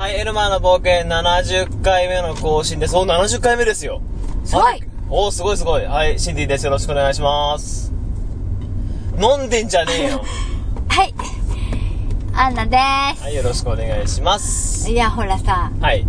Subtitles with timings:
[0.00, 2.96] はい、エルマーの冒険70回目の更新です。
[2.96, 4.00] お、70回目ですよ。
[4.46, 5.84] すごいはいお、すごいすごい。
[5.84, 6.64] はい、シンディです。
[6.64, 7.92] よろしくお願いします。
[9.20, 10.24] 飲んでんじゃねえよ。
[10.88, 11.14] はい。
[12.32, 14.90] アンナではい、よろしくお願いしますす。。
[14.90, 16.06] いや、ほらさ、はい。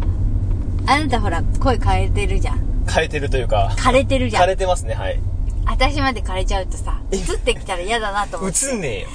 [0.87, 2.61] あなたほら、声変えてるじゃん。
[2.85, 4.47] 枯れてるというか、枯れてるじゃ枯ん。
[4.47, 5.19] れてますね、はい。
[5.65, 8.65] 私まで枯れちゃうとさ、映ってきたら嫌だなと思って。
[8.67, 9.07] 映んねえよ。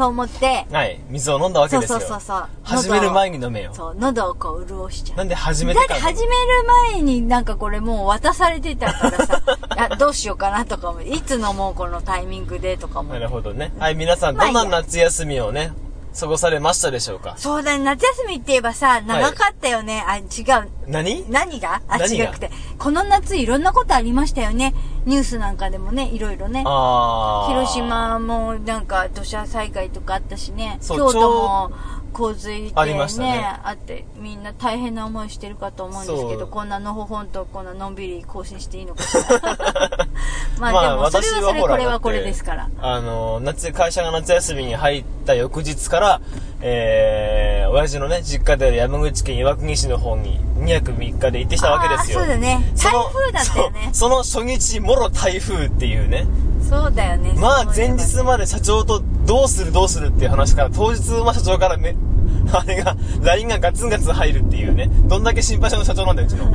[0.00, 2.00] そう思って、はい、水を飲んだわけですよ。
[2.00, 2.48] そうそうそう。
[2.62, 3.30] 始める前に。
[3.30, 3.72] に飲めよ。
[3.74, 5.18] そう、喉をこう潤しちゃう。
[5.18, 6.36] なんで始めだっててから始める
[6.92, 9.42] 前になんかこれもう渡されてたからさ、
[9.90, 13.20] あどうしようかなとかも、いつ飲もうこのタイミングでとかもな。
[13.20, 13.72] るほどね。
[13.78, 15.72] はい、皆さん、まあどんな夏休みをね、
[16.18, 17.34] 過ごされましたでしょうか？
[17.36, 20.04] そうだね、夏休みって言えばさ、長かったよね。
[20.06, 20.22] あ、違
[20.64, 20.68] う。
[20.86, 21.24] 何？
[21.30, 21.82] 何が？
[21.88, 22.50] あ、違くて。
[22.78, 24.74] この夏いろんなことありましたよね。
[25.06, 26.60] ニュースなんかでもね、いろいろね。
[26.60, 30.78] 広島もなんか土砂災害とかあったしね。
[30.82, 31.72] 京都も
[32.12, 39.40] 洪水でありましたねあって、みんな大変な思いしてるかと思うんですけど、こんなのほほんとこんなのんびり更新していいのかしら。
[40.58, 42.70] まあ、まあでもそれはそれ、これはこれですから。
[42.80, 46.20] あの、夏、会社が夏休みに入った翌日から、
[46.62, 52.18] えー、親父のね、実家である山口県岩国市の方に2泊3日で行ってきたわけですよ。
[52.20, 52.60] そうだね。
[52.76, 53.80] 台風だったよね。
[53.92, 56.26] そうその初日、もろ台風っていうね。
[56.68, 57.32] そうだよね。
[57.36, 61.96] まあ前日まで社長とどうするどうするっていう話から、当日まあ社長からめ、
[62.52, 64.90] あれが、LINE がガツンガツン入るっていうね。
[65.04, 66.50] どんだけ心配性の社長なんだよ、うちの。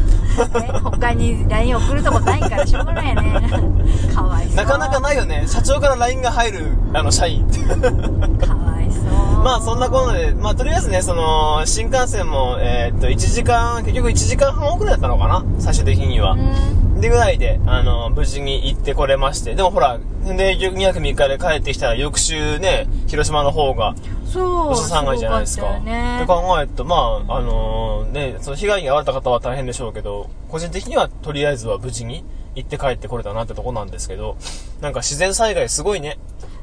[0.62, 3.50] ね、他に LINE 送るとこないからしょうがないよね。
[4.14, 4.56] かわいそう。
[4.56, 5.44] なかなかないよね。
[5.48, 7.60] 社長から LINE が入る、あの、社員って。
[8.46, 8.75] かわい。
[9.46, 16.32] まあそんなことで、まあとりあえずね、その、新幹線も、えーっと、1時間、結局1時間半遅れだったのかな最終的には。
[16.32, 17.00] うん。
[17.00, 19.54] でぐらいで、あの、無事に行ってこれまして。
[19.54, 23.94] でもほら、で、2泊3日で帰ってきたら翌週ね、広島の方が、
[24.26, 24.70] そう。
[24.70, 25.78] 土砂災害じゃないですか。
[25.78, 34.38] っねで考えると、まあ、あのね、その被害に遭われた方は大変でしょうけど、個人的にはとりあえずは無事に行って帰ってこれたなってとこなんですけど、
[34.82, 36.18] なんか自然災害すごいね。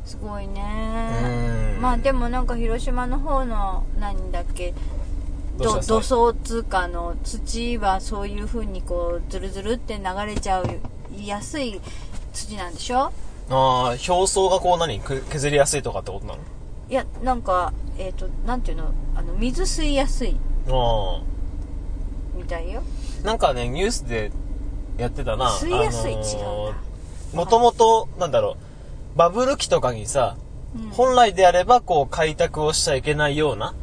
[0.04, 0.62] すごいね
[1.24, 1.41] うん
[1.82, 4.72] まあでもなんか広島の方の何だっけ
[5.58, 10.66] ど土土層通貨の土はそういう風にこうズルズルって流れちゃう
[11.24, 11.80] 安い
[12.32, 13.06] 土なんでしょ？
[13.06, 13.12] あ
[13.50, 16.38] あ、表層がこう何く削りやすいとかってことなの？
[16.88, 18.92] いやなんかえっ、となんていうの？
[19.16, 20.36] あの水吸いやすい
[20.68, 21.20] あ
[22.36, 22.82] みたいよ。
[23.24, 23.26] あ。
[23.26, 24.30] なんかね、ニュースで
[24.98, 25.50] やってたな。
[25.50, 26.12] 吸いやすい？
[26.12, 26.74] 違うんだ
[27.34, 28.56] もともと、なんだろ
[29.14, 30.36] う、バブル期とかにさ、
[30.76, 33.74] うん本来であればこう開拓をしちゃいけないような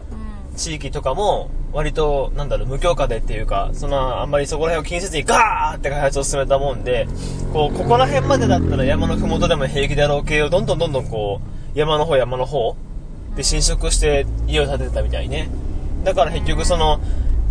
[0.52, 7.08] うん地域とかも、割と、なんだろう、無許可でっていうか、その、あんまりそこら辺を気にせずにガーって開発を進めたもんで、
[7.54, 11.42] こう、ここら辺までだったら山のふもとでも平気だろう系をどんどんどんどんこ
[11.76, 12.76] う、山の方山の方
[13.36, 15.50] で侵食して家を建ててたみたいね。
[16.04, 17.00] だから結局その、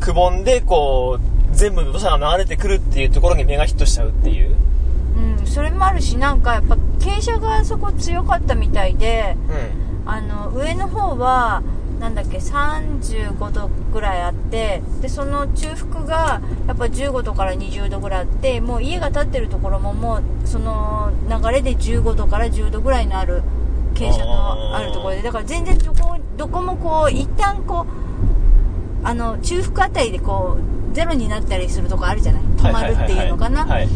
[0.01, 4.57] くぼんでこう、全部土砂が流れてくるっていうところに目がヒットしちゃうっていう。
[5.49, 9.89] うん、それもあるしなんかやっぱ傾斜がそこ強かったみたいでうん。
[10.11, 11.63] あの上の方は
[12.01, 23.43] なんだっけ35度ぐらいあってでその中腹がやっぱ15度から20度ぐらいあってもう家が建ってるところももうその流れで15度から10度ぐらいのある
[23.93, 30.57] 傾斜のあるところでだから全然どこどこもこう一旦こうあの中腹あたりでこ
[30.91, 32.43] うゼロになったりするとこあるじゃない？
[32.57, 33.89] 止まるっていうのかな、はい。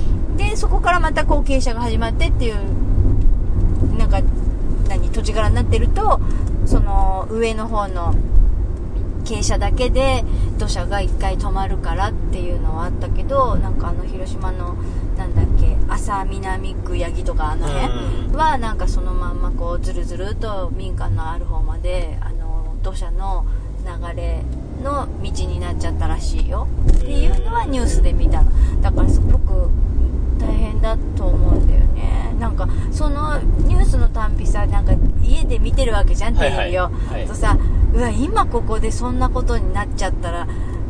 [0.51, 4.21] でそこからまたこう傾斜が始まってっていうなんか
[4.89, 6.21] 何土地柄になってると
[6.67, 8.15] その上の方の
[9.25, 10.25] 傾斜だけで
[10.59, 14.75] 土砂が一回止まるからっていうのはあったけどなんかあの広島の
[15.17, 23.47] なんだっけ朝南区八木とかあの辺はなんかそのまんまこうずるずると民家のある方まであの土砂の
[23.85, 24.43] 流れ
[24.83, 28.51] の道になっちゃったらしいよっていうのはニュースで見たの。
[28.83, 29.71] だからすごく
[30.47, 32.35] 大変だと思うんだよね。
[32.39, 34.93] なんかそのニュースのたんびさなんか
[35.23, 36.71] 家で見てるわけじゃんテレビを、はい。
[36.73, 37.57] はいはいとさ
[37.95, 40.49] うわ今ここでそんなことになっちゃったら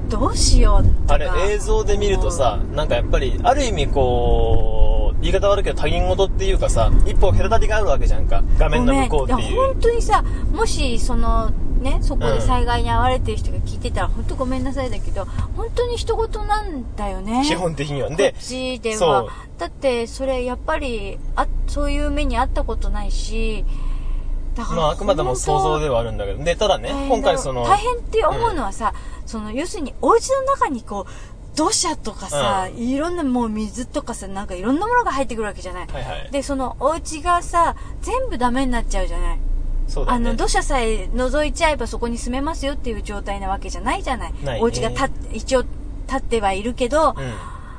[0.08, 1.14] どうしようとか。
[1.14, 8.42] あれ映像で見るとさ、なんかやっぱり、ある意味こう、言い方悪いけど他人事っていうかさ、一歩隔たりがあるわけじゃんか。
[8.58, 9.56] 画面の向こうっていう。
[9.56, 10.22] 本当にさ
[10.52, 11.50] もしその
[11.82, 15.26] ねそこで災害に遭われてる人が聞いてたら、本当ごめんなさいだけど
[15.56, 17.44] 本当に人事なんだよね。
[17.46, 18.08] 基本的には。
[18.08, 19.26] こっで、ちでは。
[19.58, 23.64] だってそれやっぱりあそういう目にあったことないし
[24.56, 26.42] だからまああくまでも想像ではあるんだけど。
[26.42, 28.92] で、ただね大、変今回その、大変って思うのはさ、
[29.26, 36.28] その要するにお家の中にこう土砂とかさ、ういろんなもう水とかさなんかいろんなものが入ってくるわけじゃない、はいはい。
[36.30, 39.38] でそのお家がさ全部ダメになっちゃうじゃない
[39.92, 40.28] そうだね。
[40.28, 44.34] あの土砂さえ覗いちゃえばそこに住めますよっていう状態なわけじゃないじゃない。
[44.42, 44.60] ないね。
[44.62, 45.64] お家がた一応
[46.08, 47.34] 建ってはいるけど、うん。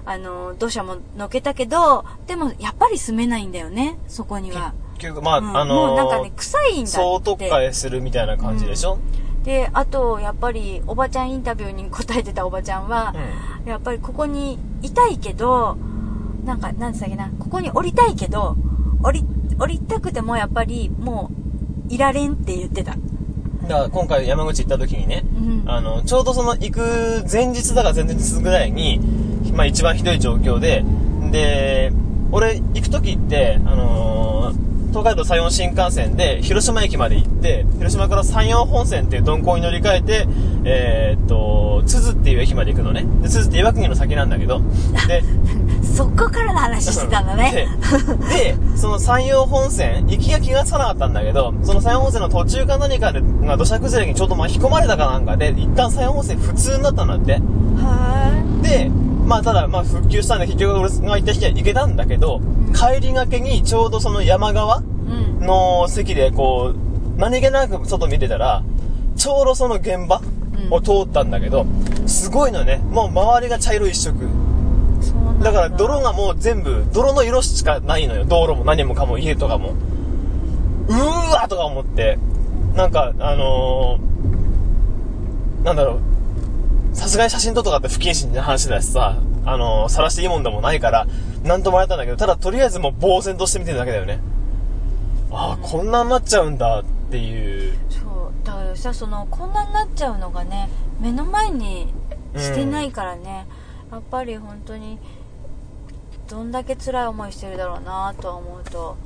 [0.06, 4.74] あの、土砂ものけたけど、でもやっぱり住めないんだよね、そこには。
[4.98, 5.57] 結局まあ、うん。
[5.57, 6.92] あもうなんかね、臭いんだって。
[6.92, 9.00] 総特化するみたいな感じでしょ、
[9.44, 13.15] で、あと、やっぱり、おばちゃんインタビューに答えてたおばちゃんは、
[13.65, 15.77] やっぱりここにいたいけど、
[16.45, 18.57] なんか、なんつったっけな、ここに降りたいけど、
[19.01, 19.25] 降り、
[19.57, 21.44] 降りたくてもやっぱり、もう、
[21.93, 22.95] いられんって言ってた。
[23.63, 25.69] だから今回山口行った時にね、うん。
[25.69, 28.99] あの、ちょうどその行く前日だか前日ぐらいに、
[29.53, 30.83] まあ一番ひどい状況で、
[31.31, 31.91] で、
[32.31, 34.33] 俺行く時って、あのー
[34.93, 40.27] 東海道山陽新幹線で広島駅まで行って、広島から山陽本線っていう鈍行に乗り換えて、
[40.65, 43.03] えーっと、津々っていう駅まで行くのね。
[43.23, 44.61] で、津々って岩国の先なんだけど、
[45.07, 45.23] で、
[45.83, 47.68] そこからの話してたんだね。
[48.30, 57.33] で、でその山陽本線、行きが気がつかなかったんだけど、その山陽本線の途中か何かで、が土砂崩れにちょうど巻き込まれたかなんかで、一旦山陽本線普通になったんだって。
[57.33, 58.89] はで、
[59.25, 62.41] まあただ、まあ復旧したんで結局俺が行った日は行けたんだけど、
[62.74, 64.81] 帰りがけにちょうどその山側。
[65.44, 68.63] の席でこう、何気なく外見てたら、
[69.15, 70.21] ちょうどその現場
[70.71, 71.65] を通ったんだけど、
[72.07, 72.77] すごいのね。
[72.89, 74.18] もう周りが茶色一色。
[75.43, 78.25] だから泥がもう全部、泥の色しかないのよ。
[78.25, 79.73] 道路も何もかも家とかも。
[80.87, 82.17] うーわとか思って、
[82.75, 85.99] なんか、あのー、なんだろ
[86.91, 91.07] う、さすがに写真撮っとかって不謹慎な話だしさ、あのー、晒していいもんでもないから、
[91.43, 94.19] なんともらえたんだけど、ただとりあえずもう呆然として見てるだけだよね。
[95.31, 97.77] ああ、こんなになっちゃうんだっていう。
[97.89, 98.45] そう。
[98.45, 100.69] だからさ、その、こんなになっちゃうのがね、
[100.99, 101.93] 目の前に
[102.37, 103.47] してないからね、
[103.91, 104.99] やっぱり本当に、
[106.29, 108.97] どんだけ辛い思いしてるだろうなとは思うと、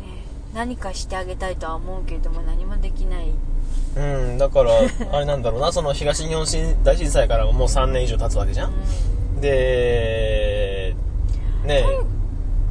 [0.00, 0.24] ね、
[0.54, 3.32] 何かしてあげたいとは思うけれども何もできない。
[3.94, 4.70] うん、だから、
[5.12, 6.46] あれなんだろうな、その東日本
[6.82, 8.70] 大震災からもう3年以上経つわけじゃん。
[8.70, 10.94] うで、
[11.64, 11.84] ね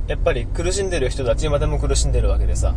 [0.07, 2.73] やっぱり苦しんでる人たち今でも苦しんでるわけでさ、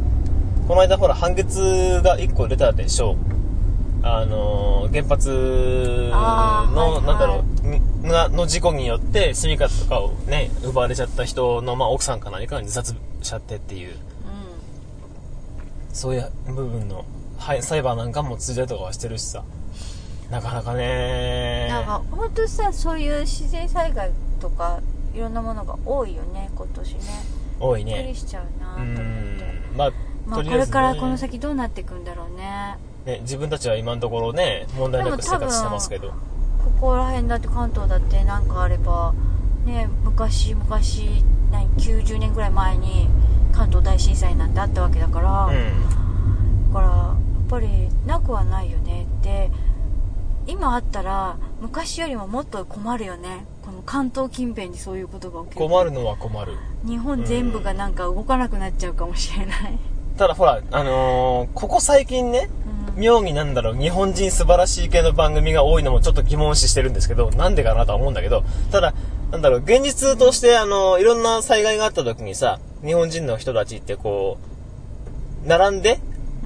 [0.68, 3.16] この間ほら判決が1個出たでしょ
[4.02, 7.02] あのー、原発の、あーはいはい。
[7.02, 7.53] なんだろう、に
[8.08, 13.94] がの事故によって住みかとかをね、奪われちゃった人の、まあ、奥さんか何かが自殺しちゃってっていう、ん。
[15.92, 17.04] そういう部分の、
[17.38, 19.44] はい、裁判なんかも続いたりとかはしてるしさ、
[20.30, 24.10] なかなかねなんか本当さそういう自然災害
[24.40, 24.80] とか
[25.14, 27.00] いろんなものが多いよね今年ね
[27.60, 27.94] 多いね。
[27.94, 29.76] びっくりしちゃうなとう思ってん。
[29.76, 29.92] まあ、
[30.26, 36.12] まあねれからこの先どうなっていくんだろうねね、自分たちは今のところね、問題なく生活してますけど。
[36.64, 39.14] ここら辺だって関東だってなんかあれば
[39.64, 43.08] ね昔昔何90年ぐらい前に
[43.52, 46.72] 関東大震災なんてあったわけだから、うん。
[46.72, 47.16] だからやっ
[47.48, 49.06] ぱりなくはないよね。
[49.22, 49.50] で
[50.46, 53.46] 今あったら昔よりももっと困るよね。
[53.62, 56.52] この関東近辺にそういうことが起きる困るのは困る。
[56.84, 59.78] 日本全部がなんか動かなくなっちゃうかもしれない、
[60.18, 62.63] ただほら、あのーここ最近ね、うん
[62.96, 68.94] 妙になんだろう、日本人素晴らしい系の番組が多いのもちょっと疑問視してるんですけど、なんでかなとは思うんだけど、ただ、
[69.30, 74.38] なんだろう、現実として、あのーいろんな災害があった時にさ、日本人の人たちってこ
[75.44, 75.98] う、並んで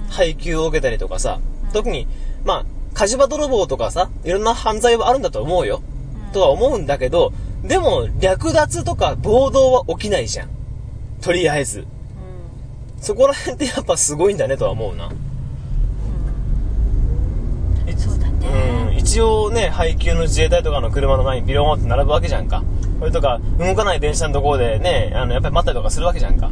[0.09, 2.07] 配給を受けたりとかさ、うん特に、
[2.43, 5.81] まあ、火事場泥棒とかさ、いろんな犯罪はあるんだと思うよ。
[5.83, 5.99] うん
[6.31, 7.33] とは思うんだけど、
[7.63, 10.49] でも、略奪とか暴動は起きないじゃん。
[11.21, 11.81] とりあえず。
[11.81, 11.85] う
[13.01, 15.07] そこら辺ってやっぱすごいんだねとは思うな。
[15.07, 15.17] んうん
[17.97, 18.39] そうだうん、
[18.88, 22.63] ね、一応ね、配給の自衛隊とかの車の前にビローンって並ぶわけじゃんか。
[22.99, 26.51] それとか、動かない電車のところでね、あの、やっぱり待ったりとかするわけじゃんか。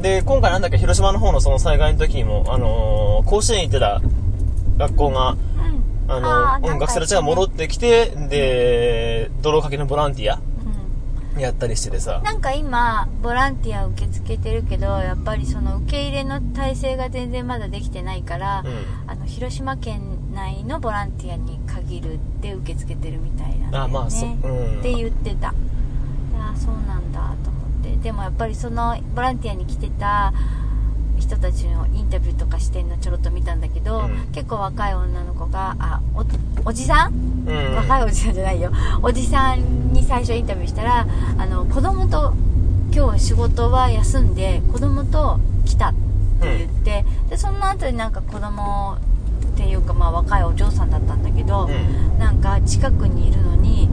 [0.00, 4.02] で、今回なんだっけ、広島の方のその災害の時にも、あのー甲子園行ってた
[4.76, 5.38] 学校が、うん
[6.08, 10.40] あのあーうん、学生たちが戻ってきて、で、泥かけのボランティア
[11.36, 12.20] うんやったりしててさ。
[12.24, 19.10] なんか今ボランティア受け付けてるけどやっぱりその受け入れの体制が全然まだできてないから、うん。
[19.10, 23.94] あの広島県内のボランティアに限るって受け付けてるみたいなんだよね。
[23.94, 24.80] あまあそうん。
[24.80, 25.48] って言ってた。
[25.48, 25.52] あ
[26.54, 27.96] あそうなんだと思って。
[27.96, 30.32] でもやっぱりそのボランティアに来てた
[31.18, 34.32] 人たちのインタビューとかしてんのちょろっと見たんだけど、うん。
[34.32, 36.24] 結構若い女の子があお
[36.68, 37.14] おじさん？
[37.46, 37.74] うん。
[37.76, 38.72] 若いおじさんじゃないよ。
[39.02, 41.06] おじさんに最初インタビューしたら
[41.38, 42.34] あの子供と
[42.94, 45.94] 今日仕事は休んで子供と来たっ
[46.40, 48.98] て言って、でその後になんか子供
[49.62, 52.18] っていうかまあ若いお嬢さんだったんだけど、うん。
[52.18, 53.88] なんか近くにいるのに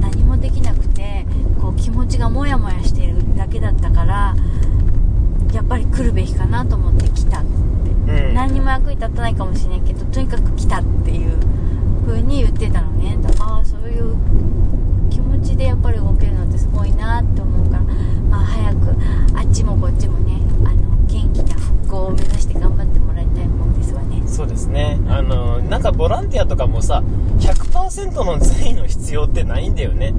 [0.00, 1.24] 何もできなくて
[1.60, 4.34] こう気持ちがモヤモヤしてるだけだったから
[5.52, 7.44] やっぱり来るべきかなと思って来たっ
[8.06, 8.34] て、うん。
[8.34, 11.38] 何にも役に立たないかもしれないけどとにかく来たっていう
[12.06, 13.16] 風に言ってたのね。
[13.22, 14.16] だからああそういう
[15.10, 17.82] 気持ちでやっぱり動けるのってすごいなって思うから
[18.28, 18.78] まあ早く
[19.36, 22.98] あっちもこっちもねあの元気な復興を目指して頑張って
[24.34, 27.02] そうですねあのなんかボランティアとかもさ
[27.38, 30.12] 100%の善意の必要ってないんだよね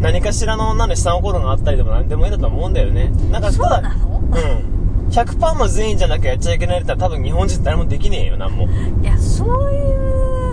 [0.00, 8.68] 何かしらのなんで下心があったりでも何でもいいんだと思うんだよねなんかそうただうん100%の善意じゃなきゃやっちゃいけないって言ったら多分日本人誰もできねえよなんも
[9.02, 10.10] いやそういう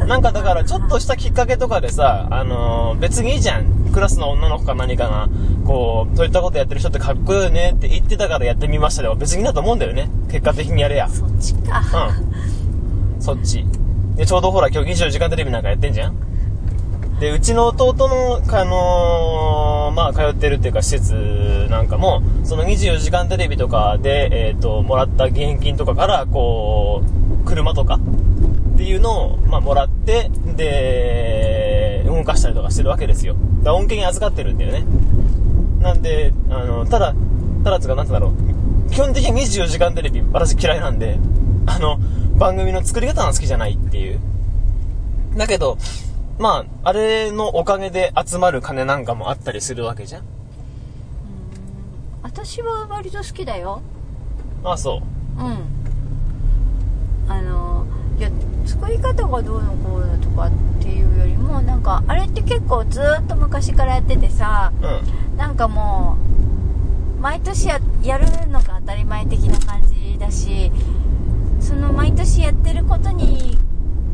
[0.08, 3.92] なんかだからちょっとしたきっかけとかでさ、あのー別にいいじゃん。
[3.92, 5.28] クラスの女の子か何かが、
[5.66, 10.10] こう、そういったことやってる人ってかっこいいよねって言ってたからやってみましたでは別にいいんだと思うんだよね。
[10.32, 11.10] 結果的にやれや。
[11.10, 12.57] そっちか、うん。
[13.28, 13.66] そっち。
[14.16, 16.16] で、ちょうどほら今日24時間テレビなんかやってんじゃん
[17.20, 27.04] で、うちの弟の、あのーまあ、通ってるっていうか施設なんかも、その24時間テレビとかで、えっ、と、もらった現金とかから、こ
[27.44, 28.00] う、車とか
[28.76, 33.36] っていうのを、まあ、もらって、で、動かしたりとかしてるわけですよ。
[33.62, 34.86] だ恩恵に預かってるんだよね。
[35.82, 37.14] なんで、あの、ただ、
[37.66, 38.56] ただつうか、なんて言うんだろ
[38.88, 38.90] う。
[38.90, 41.20] 基本的に24時間テレビ、私嫌いなんで、
[41.66, 42.00] あの、
[42.38, 44.20] 番組の作り方が好きじゃないっていう。
[45.36, 45.78] だけど、
[46.40, 50.24] まあ、あれのおかげで集まる金なんかもあったりするわけじゃん。
[52.24, 53.82] 私は割と好きだよ
[54.64, 55.02] ああ、そ
[55.38, 55.42] う。
[55.42, 55.58] うん
[57.30, 57.86] あの
[58.18, 58.30] いや
[58.66, 60.52] 作り方がどうのこうのとかっ
[60.82, 65.38] ていうよりもなんかあれって結構ずーっと昔からやっててさうん。
[65.38, 66.18] なんかも
[67.18, 70.72] う毎年ややるのが当たり前的な感じだし
[71.68, 73.58] その毎年やってることに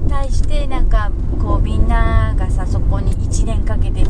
[0.09, 4.03] 対してなんかこうみんながさそこに1年かけて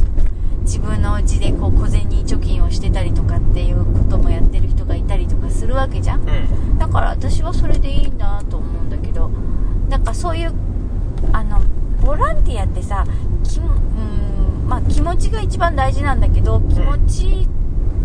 [0.62, 6.78] 自分のうちでこう小銭貯金をしてたりとかっていうこともやってる人がいたりとかするわけじゃんうん。
[6.80, 9.30] だから私はそれでいいんだと思うんだけど
[9.90, 10.54] なんかそういう
[11.34, 11.62] あの
[12.02, 13.04] ボランティアってさ
[13.44, 17.48] きもうんまあ気持ちが一番大事なんだけど気持ち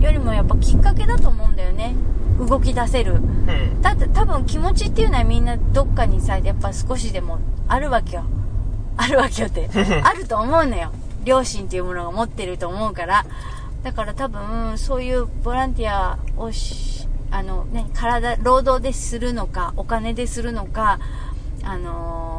[0.01, 1.95] よりもやっぱきっかけだと思うんだよね
[2.39, 3.15] 動き出せる。
[3.15, 3.83] うん。
[3.83, 8.25] だって多分気持ちっていうのはみんなどっかにさやっぱ少しでもあるわけよ。
[8.97, 9.69] あるわけよって。
[10.03, 10.93] あると思うのよ。
[11.25, 13.27] 両親っていうものが持ってると思うから。
[13.83, 20.99] だから多分そういうボランティアをしあの、ね、体労働でするのかお金でするのか
[21.63, 22.39] あのー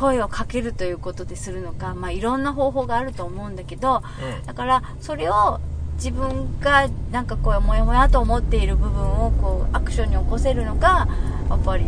[0.00, 4.02] 声をかけるということでするのか、まあ、いろんな方法があると思うんだけど、
[4.38, 4.46] うん。
[4.46, 5.60] だからそれを
[6.02, 11.06] 自分がなんかこうモヤモヤと思っている部分をこうアクションに起こせるのが
[11.50, 11.84] やっぱり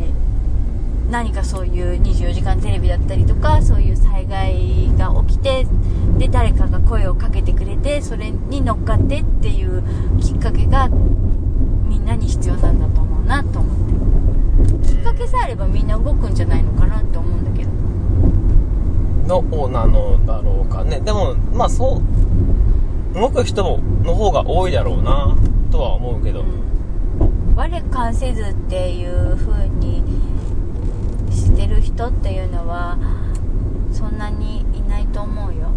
[1.11, 5.66] 何かそういう24時間テレビだったりとかそういう災害が起きて
[6.19, 9.83] で誰かが声をかけてくれてそれに乗っかってっていう
[10.21, 10.90] きっかけが
[11.88, 17.73] みんなに必要なんだと思うなと思ってきっかけさえあればみんな動くんじゃないのかなって思うんだけど
[19.40, 21.00] のなのだろうかね。
[21.00, 22.02] でも、まあそう、
[23.14, 25.37] 動く人の方が多いだろうな、
[25.71, 26.40] とは思うけど。
[26.40, 30.02] うん、我関せずっていう風に
[31.31, 32.99] してる人っていうのは
[33.92, 35.69] そんなにいないと思うよ、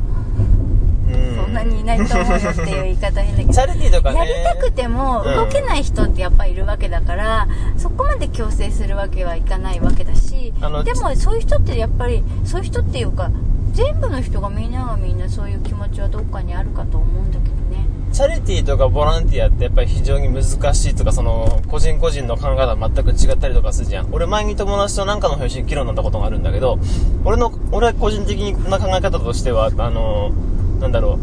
[1.08, 1.36] うん。
[1.36, 4.20] そんなにいないと思うよっていう言い方変だけどチャリティーとかね。
[4.20, 13.30] やりたくてもうん動けない人ってやっぱりいるわけだから、そこまで強制するわけはいかないわけだしでもそういう人ってやっぱりそういう人っていうか
[13.76, 24.14] 全部の人がみんながみんなそういう気持ちはどっかにあるかと思うんだけどねチャリティーとかボランティアってやっぱり非常に難しいとか、その、個人個人の考え方全く違ったりとかするじゃん。
[24.14, 26.80] 俺前に友達となんかの話に議論になったことがあるんだけど、
[27.26, 28.40] 俺の、俺は個人的
[28.70, 30.32] な考え方としては、あの、
[30.80, 31.20] なんだろ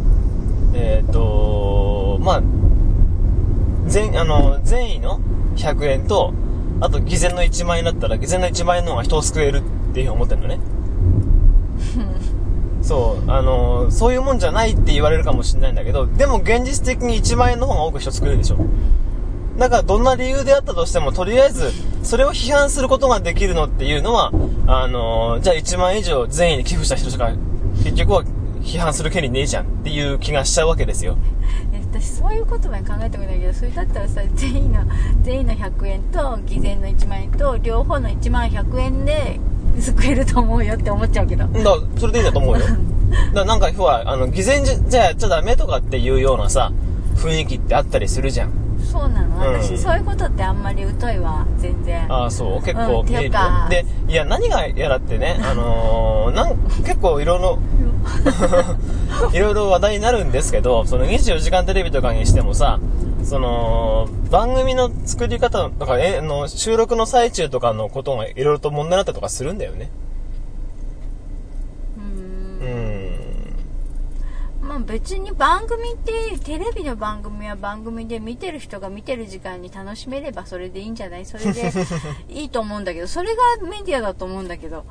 [0.75, 2.43] う、えっ、と、まあ、
[3.87, 5.19] 全、あの、善意の
[5.57, 6.35] 100円と、
[6.81, 10.59] あと偽善の1万円だったら、偽善の1万円の方が人を救えるっていうふうに思ってるのね。
[12.83, 18.59] そう、あのそういうもんじゃないって言われるかもしれないんだけど、でも現実的に1万円の方が多く人作るでしょ。
[19.59, 21.71] だからどんな理由であったとしても、とりあえず、
[22.03, 24.33] それを批判することができるのっていうのは、
[24.67, 27.31] あのじゃあ1万円以上善意に寄付した人しか、
[27.85, 28.25] 結局は
[28.63, 31.17] 批判する権利ねえじゃんっていう気がしちゃうわけですよ。
[31.93, 34.81] 私そういうことまで考えたことないけどそれだったらさ全員の
[35.23, 39.39] 全員の100円と偽善の1万円と両方の1万100円で
[39.81, 42.61] 救えると思うよって思っちゃうけどだから、それでいいんだと思うよ。
[42.61, 42.77] だか
[43.35, 46.73] らなんか、ほら、あの、偽善じゃじゃあダメとかっていうようなさ、
[47.17, 48.51] 雰囲気ってあったりするじゃん。
[48.83, 49.61] そうなの、うん。
[49.63, 52.13] 私そういうことってあんまり疎いわ全然。
[52.13, 52.63] ああ、そう？
[52.63, 53.33] 結構うん見えるよ、
[53.71, 57.59] で、いや、何がやらってね、 あのーなん、結構いろいろ、
[59.33, 62.79] いろいろ話題になるんですけど、その24時間テレビとかにしてもさ、
[63.25, 69.91] その、番組の作り方とか、え、あの、収録の最中とかのことがいろいろと問題になったりとかするんだよね。
[74.63, 81.27] まあ別に番組ってテレビの番組は番組で見てる人が見てる時間に楽しめればそれでいいんじゃない？
[81.27, 81.73] それで
[82.31, 83.07] いいと思うんだけど。
[83.09, 84.85] それがメディアだと思うんだけど。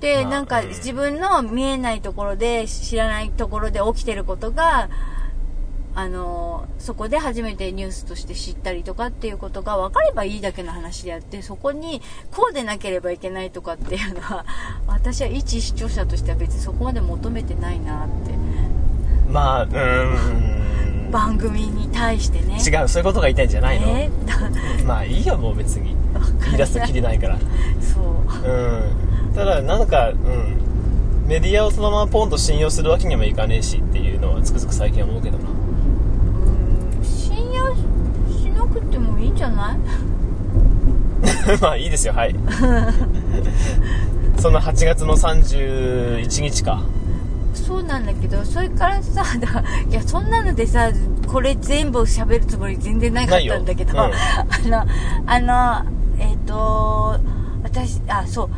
[0.00, 4.88] で、まあなんかうん自分の見えないところで知らないところで起きてることが
[5.96, 14.44] あのそこで初めてニュースとして知ったりとかっていうことが分かればいいだけの話であってそこにこうでなければいけないとかっていうのは
[14.88, 18.32] 私は一視聴者としては別にそこまで求めてないなって
[19.34, 21.10] まあ、うーん。
[21.10, 24.08] 番組に対してね違う、そういうことが言いたいんじゃないの、え？
[24.86, 25.94] まあいいよ、もう別に。
[26.46, 27.38] 言い出すときりないから。
[27.80, 29.34] そううん。
[29.34, 30.16] ただ、なんか、うん。
[31.28, 35.44] メディアをそのままポンと信用するわけにもいかねえしっていうのはつくづく最近思うけどな。
[35.48, 37.78] うん信用し
[38.50, 39.78] なくてもいいんじゃない？
[41.62, 42.34] まあいいですよ、はい。
[44.38, 46.82] その8月の31日か。
[47.54, 50.90] そうなんだけどそれからさだ いやそんなのでさ
[51.26, 54.16] これ全部喋るつもり全然なかったんだけど、ないよ。
[54.64, 54.86] あの
[55.26, 57.18] あのえっ、と
[57.62, 58.50] 私あそう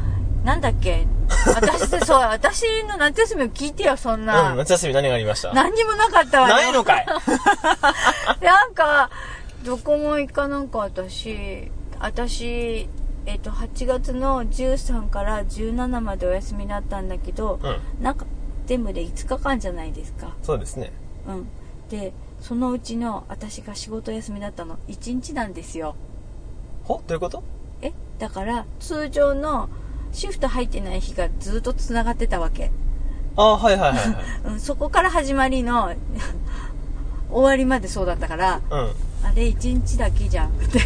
[0.47, 1.07] なんだっけ？
[1.47, 5.53] 私そう 私の夏休みを聞いてよそんな、うん、夏休み何がありました？
[5.53, 6.55] 何にもなかったわよ。
[6.55, 7.07] ないのかい。
[8.45, 9.11] なんか、
[9.65, 12.89] どこも行かなんか私、私、
[13.27, 18.03] えっと、8月の13から17までお休みだったんだけど、うん。
[18.05, 18.25] なんか、
[18.67, 20.35] 全部で5日間じゃないですか。
[20.43, 20.93] そうですね。
[21.27, 21.47] うん。
[21.89, 25.95] で、そのうちの私が仕事休みだったの1日なんですよ。
[26.85, 27.03] ほ？
[27.07, 27.43] どういうこと？
[27.81, 27.93] え？
[28.19, 29.69] だから、通常の
[30.13, 32.71] シフト入ってない日がずっと繋がってたわけ。
[33.37, 34.25] ああ、はいはいはいはい。
[34.53, 35.95] うん、そこから始まりの、
[37.31, 38.93] 終わりまでそうだったから、うん。
[39.23, 40.79] あれ1日だけじゃんって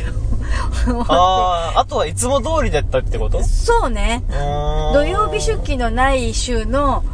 [0.87, 1.13] 思って。
[1.13, 3.43] ああ、あとはいつも通りだったってこと？
[3.45, 4.25] そうね。
[4.29, 7.05] 土土曜日出勤のない週の、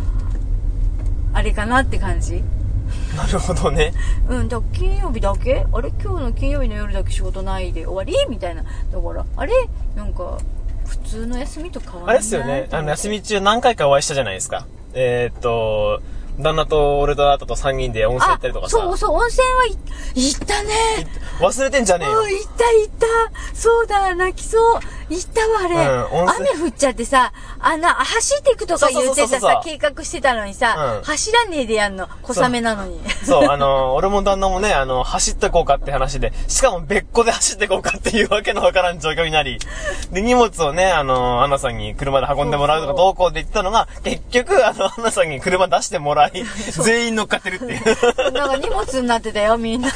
[1.37, 2.43] あれかなって感じ。
[3.15, 3.93] なるほどね。
[4.31, 5.67] うん、だ金曜日だけ？
[5.71, 5.91] あれ？
[6.03, 8.15] 今日の金曜日の夜だけ仕事ないで終わり？
[8.31, 8.63] みたいな。
[8.63, 9.53] だから、あれ？
[9.95, 10.39] なんか、
[10.87, 12.17] 普通の休みと変わらない？
[12.17, 12.69] あれですよね。
[12.73, 14.67] あの、休み中何回かお会いしたじゃないですか。
[14.95, 16.01] えーっと、
[16.39, 18.79] 旦那と俺とあとと3人で温泉行ったりとかさ。
[18.79, 19.77] そうそう、温泉はい
[20.15, 20.71] 行ったね。
[21.41, 22.21] 忘れてんじゃねえよ。
[22.21, 23.07] うん、行った行った。
[23.55, 24.59] そうだ、泣きそ
[25.06, 25.06] う。
[25.09, 25.77] 行ったわ、あれ。
[25.77, 32.09] うん雨降っちゃってさ、あの、走っていくとか言ってそうそうそうそうたさ、計画してたのにさ、うん走らねえでやんの。
[32.23, 33.01] 小雨なのに。
[33.25, 39.59] そう、あの、俺も旦那もね、あの、走ってこうかって話で、しかも別個で走ってこうかっていうわけのわからん状況になり、
[40.11, 46.33] で、荷物をね、あの、アンナさんに車で運んでもらうとかそうそうどうこうで言ってたのが、結局、あの、アンナさんに車出してもらい、
[46.85, 48.33] 全員乗っかってるっていう。
[48.33, 49.89] なんか荷物になってたよ、みんな。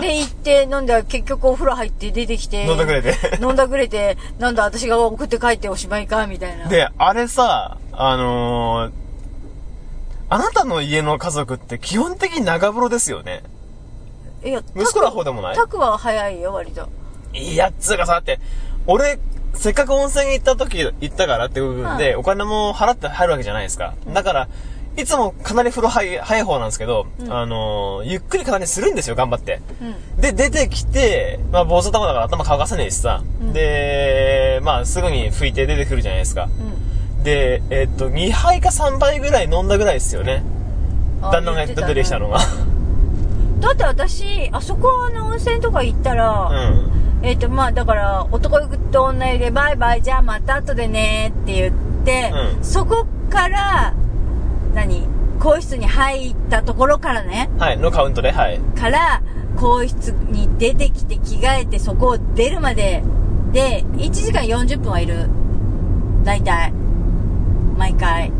[0.00, 2.64] で、行って、飲んだら結局お風呂入って出てきて。
[2.66, 3.14] 飲んだくれて。
[3.40, 6.66] 飲んだくれて、なんだ私が送って帰っておしまいか、みたいな。
[6.68, 8.92] で、あれさ、あのー
[10.30, 13.42] あなたの家の家族って基本的に長風呂ですよね。
[14.44, 15.54] いや、息子ら方でもない？
[15.54, 16.88] タクは早いよ、割と。
[17.34, 18.40] いいやっつうかさ、だって、
[18.86, 19.18] 俺、
[19.52, 23.94] せっかく温泉行った時、行ったからっていう部分で、お金も払って入るわけじゃないですか。
[24.12, 24.48] だから、
[24.96, 29.60] いつもかなり風呂早い早い方なんですけど、うんあのーゆっくりかなりするんですよ、頑張って。
[30.16, 30.20] うん。
[30.20, 33.22] で、出てきて、まあ、坊主頭だから頭乾かせねえしさ。
[33.40, 36.48] うんで、まあ、すぐに拭いて出てくるじゃないですか。
[37.16, 37.22] うん。
[37.24, 40.44] で、えっと、2杯か3杯ぐらい飲んだぐらいですよね。
[41.22, 42.38] あ旦那が出てきたのが。
[43.60, 46.90] だって私、あそこの温泉とか行ったうら、ん。
[47.22, 53.94] えっ、と、まあ、だから、男と女湯でバイバイ、じゃあまた後でねって言って、うんそこから、
[54.74, 55.06] 何？
[55.38, 58.58] 更衣室に入ったところからね、はい、のカウントで、はい。
[58.78, 59.22] から、
[59.56, 63.02] 更衣室に出てきて着替えてそこを出るまで、
[63.52, 65.28] で、1時間40分はいる。
[66.24, 66.72] 大体。
[67.76, 68.32] 毎回。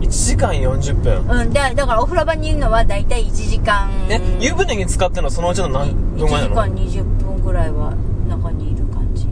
[0.00, 1.26] 1時間40分。
[1.28, 1.52] うん。
[1.52, 3.90] で、だからお風呂場にいるのは大体1時間。
[4.08, 7.94] え、湯船に使ってるのそのうちの何分前な1時間の20分ぐらいは
[8.28, 9.26] 中にいる感じ。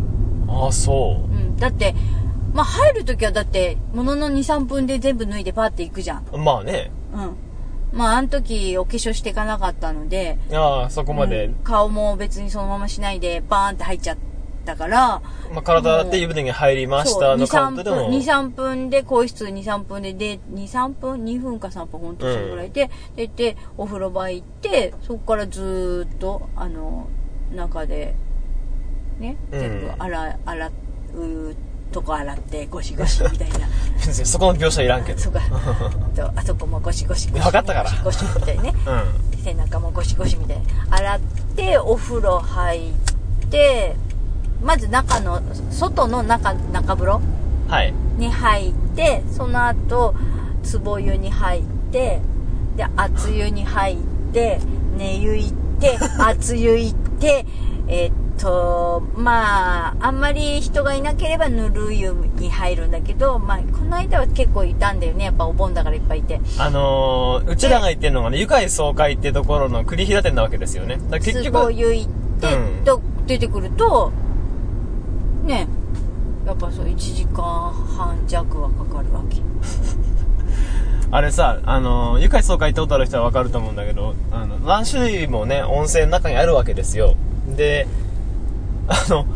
[0.48, 1.56] ああ、そうん。
[1.56, 1.94] だって、
[2.54, 6.26] まあ、入るときはだって、ものの2、3分で全部脱いでパーって行くじゃん。
[6.32, 6.38] う。
[6.38, 6.90] まあね。
[7.12, 7.36] うん。
[7.92, 14.16] まあ、あの時お化粧していかなかったので、ああ、そこまで、うん顔も別にそのまましないで、バーンって入っちゃっ
[14.64, 15.20] たから、
[15.52, 18.08] まあ、体洗って湯船に入りましたのカウントでも。
[18.10, 27.08] 2、3分で、更衣室2、3分で、で、2、3分 ?2 分か3分、ほんとそれぐらいで、で、で、お風呂場行って、そこからずーっと、あの、
[27.54, 28.14] 中で
[29.18, 30.66] ねうん全部洗洗
[31.14, 31.56] う
[31.94, 33.68] とこ洗ってゴシゴシみたいな。
[33.96, 35.20] 別 にそこの描写いらんけど。
[35.20, 35.40] そうか。
[36.16, 37.90] とあそこもゴシゴシゴシ分かったから。
[38.02, 38.74] ゴシゴシみたいにね。
[38.84, 39.44] うん。
[39.44, 40.58] 背中もゴシゴシみたい。
[40.58, 41.20] に洗っ
[41.54, 43.94] てお風呂入って
[44.62, 47.20] まず中の外の中中風呂
[47.68, 47.94] はい。
[48.18, 50.14] に入ってその後
[50.84, 52.20] 壺湯に入って
[52.76, 53.96] で熱湯に入っ
[54.32, 54.60] て
[54.98, 57.46] 寝湯行って熱湯行って
[57.86, 70.98] えっとまああんまり人がいなければぬるい湯に入るんだけどまあこの間は結構いたんだよねやっぱお盆だからいっぱいいてあのー、うちらが言ってるのがね、愉快爽快ってところの栗平店なわけですよね。
[71.10, 74.12] だ結壺局、湯行って、うんと出てくると
[75.44, 75.66] ね
[76.46, 79.40] やっぱそう1時間半弱はかかるわけ
[81.10, 87.14] あれさ、あのー、愉快爽快ってことある人はわかると思うんだけど、あの、何種類もね、温泉の中にあるわけですよ。
[87.56, 87.86] で、
[88.88, 89.26] あの、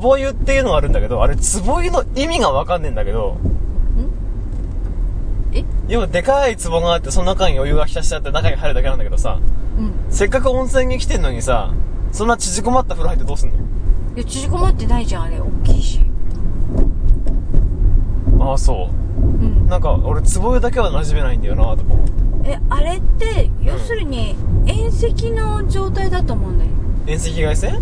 [0.00, 3.38] 壺湯っていうのがあるんだけど、あれ、壺湯の意味がわかんねえんだけど、
[5.52, 5.64] え？
[5.88, 9.40] 要はでかい壺があって、その中にお湯が浸してあって中に入るだけなんだけどさ、
[9.78, 9.92] うん。
[10.10, 11.72] せっかく温泉に来てんのにさ、
[12.12, 13.56] そんな縮こまった風呂入ってどうすんの？
[13.56, 13.58] い
[14.18, 16.00] や縮こまってないじゃんあれ大きいし。
[18.38, 19.24] ああ、そう。
[19.24, 19.66] うん。
[19.68, 22.06] なんか、俺、壺湯だけは馴染めないんだよな、とか思っ
[22.44, 22.50] て。
[22.50, 24.34] えあれって要するに
[24.64, 26.70] 遠石の状態だと思うんだよ。
[27.06, 27.80] 遠赤外線う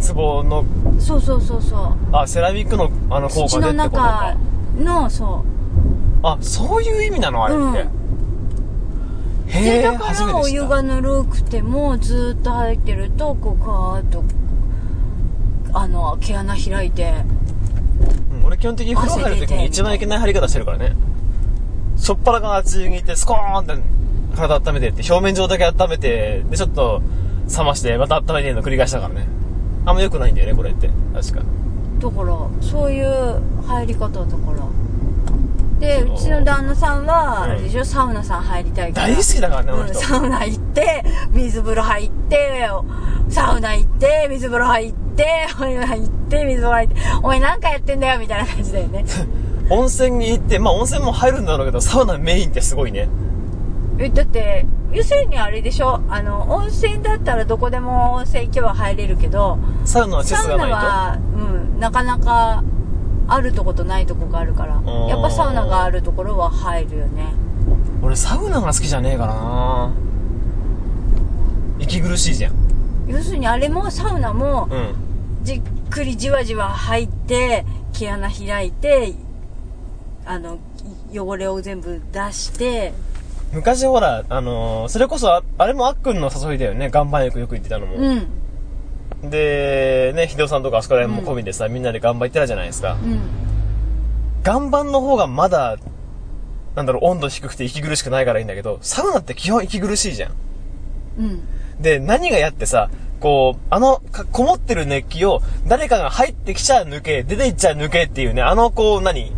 [0.00, 4.36] 壺の、んそうそうそうそうあ、セラミックの、あの、効果でってことか
[4.76, 4.84] 中。
[4.84, 5.44] のそ
[6.22, 7.44] あ、そういう意味なの？
[7.44, 7.62] あれって。
[7.64, 7.90] う
[9.48, 10.48] へえ、でだからお初めて知った。
[10.50, 14.24] 湯がぬるくてもずっと入ってるとこうガーッと
[15.72, 17.14] あの毛穴開いて
[18.32, 20.94] うん、俺基本的に風呂入るときに一番いけない入り方してるからね。
[21.96, 23.76] しょっぱらから熱いに行って、スコーンって
[24.34, 27.02] 体温めてって、表面上だけ温めて、で、ちょっと
[27.54, 29.26] 冷まして、また温めてるの繰り返したからね。
[29.90, 30.88] あんま良くないんだよね、これって。
[31.14, 31.40] 確か。
[32.00, 37.84] だからそういう入り方だからでそううちの旦那さんは、うんでしょ？
[37.84, 39.94] サウナさん入りたいから大好きだからね、うん、人。
[39.94, 42.68] サウナ行って水風呂入って
[43.28, 45.26] サウナ行って水風呂入って
[45.60, 49.04] お湯入って水風呂入ってお前何かやってんだよみたいな感じだよね
[49.70, 53.08] 温泉に行って、まあ温泉も入るんだろうけど、サウナメインってすごいね。
[54.00, 56.00] えだって要するにあれでしょ？
[56.08, 60.74] あの温泉だったらどこでも温泉行けば入れるけどサウナは施サウナ設がないと？
[60.74, 62.64] は、うん、なかなか
[63.28, 67.26] あるとことないとこがあるからーやっぱサウナがあるところは入るよね
[68.02, 69.92] 俺サウナが好きじゃねえからな
[71.78, 72.54] 息苦しいじゃん。
[73.06, 74.94] 要するにあれもサウナもうん。
[75.42, 79.14] じっくりじわじわ入って毛穴開いて
[80.26, 80.58] あの
[81.14, 82.92] 汚れを全部出して
[83.52, 86.90] 昔ほら、あのーそれこそあ、あれもあっくんの誘いだよね。
[86.92, 87.96] 岩盤浴よく行ってたのも。
[87.96, 88.26] うん
[89.22, 92.96] で、ね、秀夫さんとかあそこら辺も込みでさ、みんなで岩盤行ってたじゃないですか。
[93.02, 93.20] うん
[94.42, 95.76] 岩盤の方がまだ、
[96.74, 100.32] なんだろう、温度低くて息苦しくないからいいんだけど、サウナって基本息苦しいじゃん。
[101.18, 101.40] うん
[101.80, 109.32] で、何がやってさ、こう、あの、かこもってる熱気を、誰かが入ってきちゃ抜け、出ていっちゃ抜けっていうね、あの、こう、何？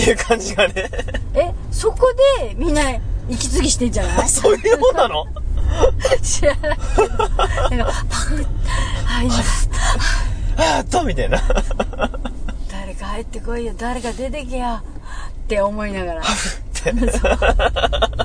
[0.00, 0.90] っていう感じがね、
[1.34, 2.82] えそこでみんな
[3.28, 4.28] 息継ぎしてんじゃない？
[4.28, 5.24] そういうもんなの？
[6.22, 6.78] 知らない。
[7.76, 8.46] なんかパクッ。
[9.04, 9.28] はい
[10.78, 11.38] はと、みたいな。
[12.70, 13.72] 誰か入ってこいよ。
[13.78, 14.66] 誰か出てけよ。
[14.68, 14.82] っ
[15.48, 16.20] て思いながら。
[16.20, 16.24] っ
[16.72, 16.92] て。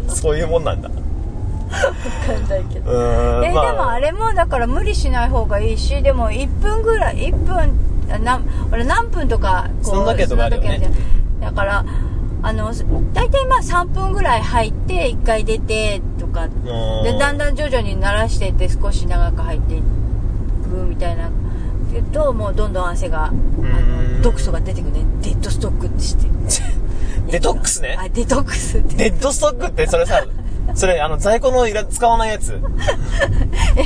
[0.10, 0.90] そういうもんなんだ。
[0.90, 2.92] 分かんないけうど。
[2.92, 3.46] ーん。
[3.46, 7.58] え、でもあれもだから無理しない方がいいしでも1分ぐらい1分
[8.14, 10.92] あな俺何分とかそんだけとかあるよね
[11.42, 11.86] だから
[12.44, 12.72] あの
[13.14, 16.46] 大体まあ3分ぐらい入って1回出てとか。
[16.46, 19.86] うんでだんだん徐々に慣らしていって少し長く入っていく
[20.88, 21.28] みたいな。
[21.28, 21.32] っ
[21.94, 24.14] ていうともうどんどん汗があうん。
[24.18, 25.00] の毒素が出てくるね。
[25.22, 26.26] デッドストックってして
[27.32, 27.98] デトックスね。
[28.00, 28.96] あデトックスって。
[28.96, 30.24] デッドストックって、それさ、
[30.76, 32.54] それ、あの、在庫のいら使わないやつ。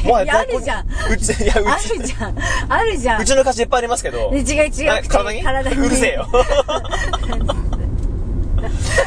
[0.05, 2.35] もいやあるじゃんうち、いや、うあち、るじゃん
[2.69, 4.31] あるじゃんうちの会社いっぱいありますけど。
[4.31, 5.43] で違う違うあ体に？
[5.43, 6.27] 体にうるせえよ。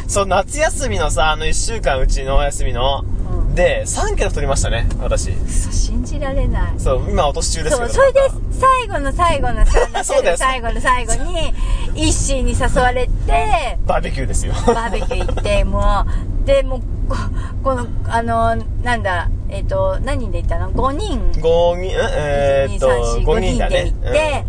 [0.07, 3.05] そう、夏休みのさ、あの一週間うちのお休みの、う
[3.53, 5.31] んで、3キロ太りましたね、私。
[5.31, 7.89] 嘘信じられないそう、今お年中ですけど。
[7.89, 8.21] そうそれで
[8.53, 11.55] 最後の最後のさそうだよ最後の最後に
[11.95, 14.53] イッシーに誘われてバーベキューですよ。
[14.67, 16.05] バーベキュー行っても
[16.38, 16.81] うでもう
[17.11, 17.17] こ
[17.63, 21.33] このあのなんだえっ、と何人で行ったの？5人。
[21.33, 23.95] 5人、えー、っと、2 3 4 5 5人で行。
[23.95, 24.45] って、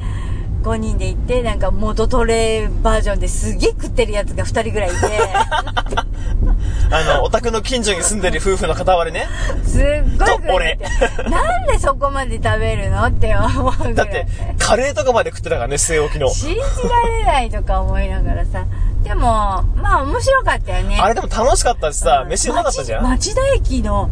[0.62, 6.60] 5人で行ってなんか元トレバージョンですげえ食ってるやつが2人ぐらいいてうん
[6.92, 9.28] あの、オタク宅の近所に住んでる夫婦の片割れね。
[9.64, 9.84] すっ
[10.18, 16.30] ごいと食えててなんでそこまで食べるのって思うぐらいだって、カレーとかまで食ってたからね、据え置きの。
[16.30, 18.66] 信じられないとか思いながらさ
[19.04, 23.04] でもまあ面白かったよねあれでも楽しかったしさ、飯うまかったじゃん。
[23.04, 24.10] 町町田駅の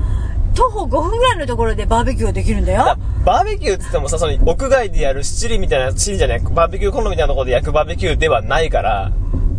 [0.57, 2.83] 徒歩5分ぐらいのところでバーベキューができるんだよ。
[2.83, 9.11] だバーベキューって言ってもさ、その屋外でやる七里みたいな、七里じゃない、バーベキューコンロみたいなところで焼くバーベキューではないから、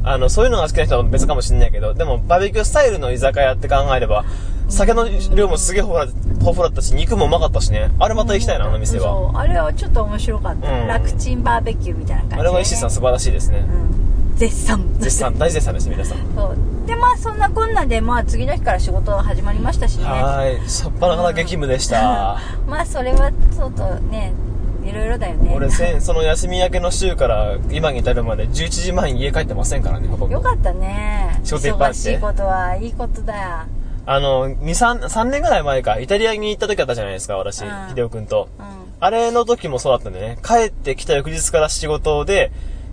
[0.02, 4.24] あの、そういうのが好きな人は別かもしれないけど、でもバーベキュースタイルの居酒屋って考えれば、
[4.68, 7.92] 酒の量もすげえ豊富だったし、肉もうまかったしね。
[8.00, 9.04] あれまた行きたいな、あの店は。
[9.04, 9.38] そう。
[9.38, 10.86] あれはちょっと面白かった、うん。
[10.88, 13.58] 楽ちんバーベキューみたいな感じで、ね、あれは石井さん素晴らしいですね。
[13.58, 14.07] うん
[14.38, 14.84] 絶賛。
[14.98, 16.18] 絶賛、 大絶賛です、皆さん。
[16.34, 16.56] そう。
[16.86, 20.04] でまあそんなこんなでまあ次の日から仕事が始まりましたしね。
[20.04, 20.68] はーい。
[20.68, 22.38] しょっぱなから激務でした。
[22.66, 24.32] まあそれはちょっとね
[24.84, 25.52] いろいろだよね。
[25.54, 30.08] 俺せん、その休み明けの週から今に至るまで11時前に家帰ってませんからね。
[30.08, 31.40] よかったね。
[31.44, 31.98] 仕事いっぱいあって。
[31.98, 33.34] 忙しいことはいいことだ。
[33.34, 33.48] よ
[34.10, 37.94] あの、2、3、3年ぐらい前か、イタリアに行った時あったじゃないですか、私、うん。
[37.94, 38.48] 秀夫くんと。
[38.58, 38.64] うん。
[39.00, 42.50] あれの時もそうだったんでね、帰ってきた翌日から仕事で、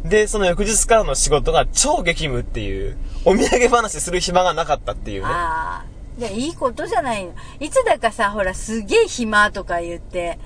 [0.10, 5.28] で、その翌日からの仕事が超激務っていう、お土産話する暇がなかったっていうね。
[5.30, 7.26] ああでいいことじゃない。
[7.26, 10.39] のいつだかさほらすげえ暇とか言って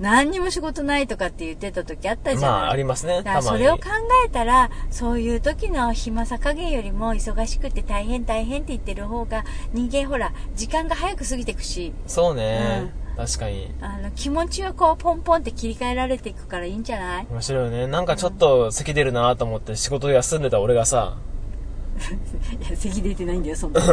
[0.00, 3.64] 何にも仕事ないとかって言ってた時あったじゃんまあ、ありますね、だからたまに。
[3.64, 3.84] それを考
[4.26, 11.92] えたらそういう時の暇さ加減よりも忙しくて大変大変って言ってる方が人間ほら時間が早く過ぎていくし。
[12.06, 13.68] そうね、確かに。
[13.80, 17.26] あの気持ちはこうポンポンって切り替えられていくからいいんじゃない？
[17.28, 17.86] 面白いよね。
[17.88, 21.16] なんかちょっと咳出るなと思って仕事休んでた俺がさ、
[22.64, 23.86] いや咳出てないんだよそんなに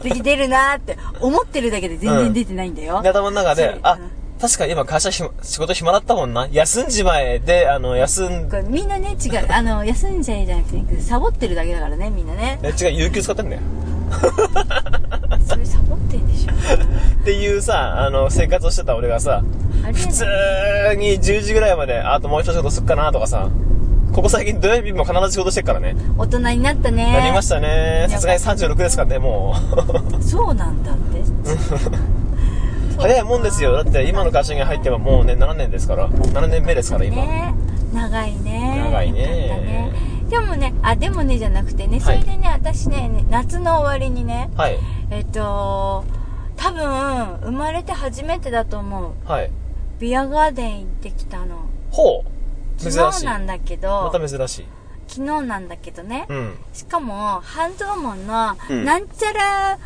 [0.00, 6.46] 咳 出るなーって思ってるだけで全然出てないんだよ、で頭の中であうん、確か今会社暇仕事暇だったもんな。
[6.52, 13.62] 休んじまえで、あの、休ん、これみんなね違うあの休んじゃえじゃなくてサボってるだけだからねみんなねえ、違う、有給使ってんだよ。
[15.94, 19.42] ってんでしょっていうさ、あの、生活をしてた俺がさ、
[19.92, 20.24] 普通
[20.96, 23.50] に10時ぐらいまで、あともう一仕事すっかなとかさ、
[24.12, 25.96] ここ最近土曜日も必ず仕事してっからね。
[26.16, 28.06] 大人になったねなりましたね。
[28.08, 29.54] さすがに36ですからね、も
[30.18, 30.22] う。
[30.22, 31.22] そうなんだって
[32.96, 33.72] 早いもんですよ。
[33.72, 36.08] だって今の会社に入ってはもうね、7年ですから。
[36.08, 37.16] 7年目ですから、今。
[37.16, 37.54] ね
[37.94, 39.92] 長いね長いね
[40.28, 44.78] でもねあでもねじゃなくてねそれでね、私ね夏の終わりにねはい。
[45.10, 46.04] えっと
[46.56, 49.50] 多分生まれて初めてだと思うはい。
[49.98, 52.80] ビアガーデン行ってきたのほう。
[52.80, 52.98] 珍しい。
[52.98, 54.66] 昨日なんだけどまた珍しい。
[55.06, 56.54] 昨日なんだけどね、うん。
[56.72, 59.78] しかも半蔵門のうんなんちゃら、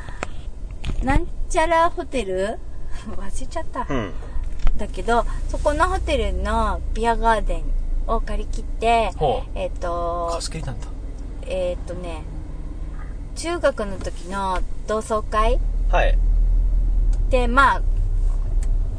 [1.03, 2.59] なんちゃらホテル？
[3.17, 4.13] 忘れちゃった、うん。
[4.77, 7.63] だけどそこのホテルのビアガーデン
[8.09, 9.13] を借り切って。
[9.55, 10.87] えっ、と貸し切りなんだ。
[11.47, 12.23] えっ、とね
[13.37, 15.59] 中学の時の同窓会
[15.91, 16.19] はい。
[17.31, 17.83] でまあ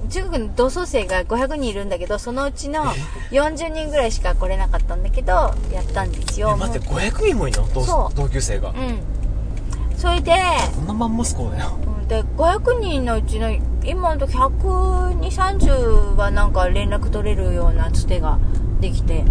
[0.10, 2.86] 中学の同窓生が500人いるんだけどそのうちの
[3.32, 5.34] 40人ぐらいしか来れなかったんだけど
[5.74, 7.66] やったんですよえ、待って、500人もいんの？
[7.68, 8.70] そ同う同級生が。
[8.70, 9.00] うん
[9.98, 10.32] それで
[10.76, 11.78] こんなマンモス校だよ。
[11.86, 13.52] うんで500人のうちの
[13.84, 18.40] 今のと12030はなんか連絡取れるようなつてが
[18.80, 19.24] できて。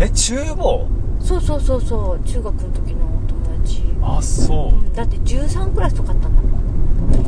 [0.00, 0.86] え、厨房
[1.20, 3.82] そうそうそうそう中学の時のお友達。
[4.02, 4.74] あ、そう。
[4.74, 4.78] う。
[4.78, 6.50] んだって13クラスとかあったんだもん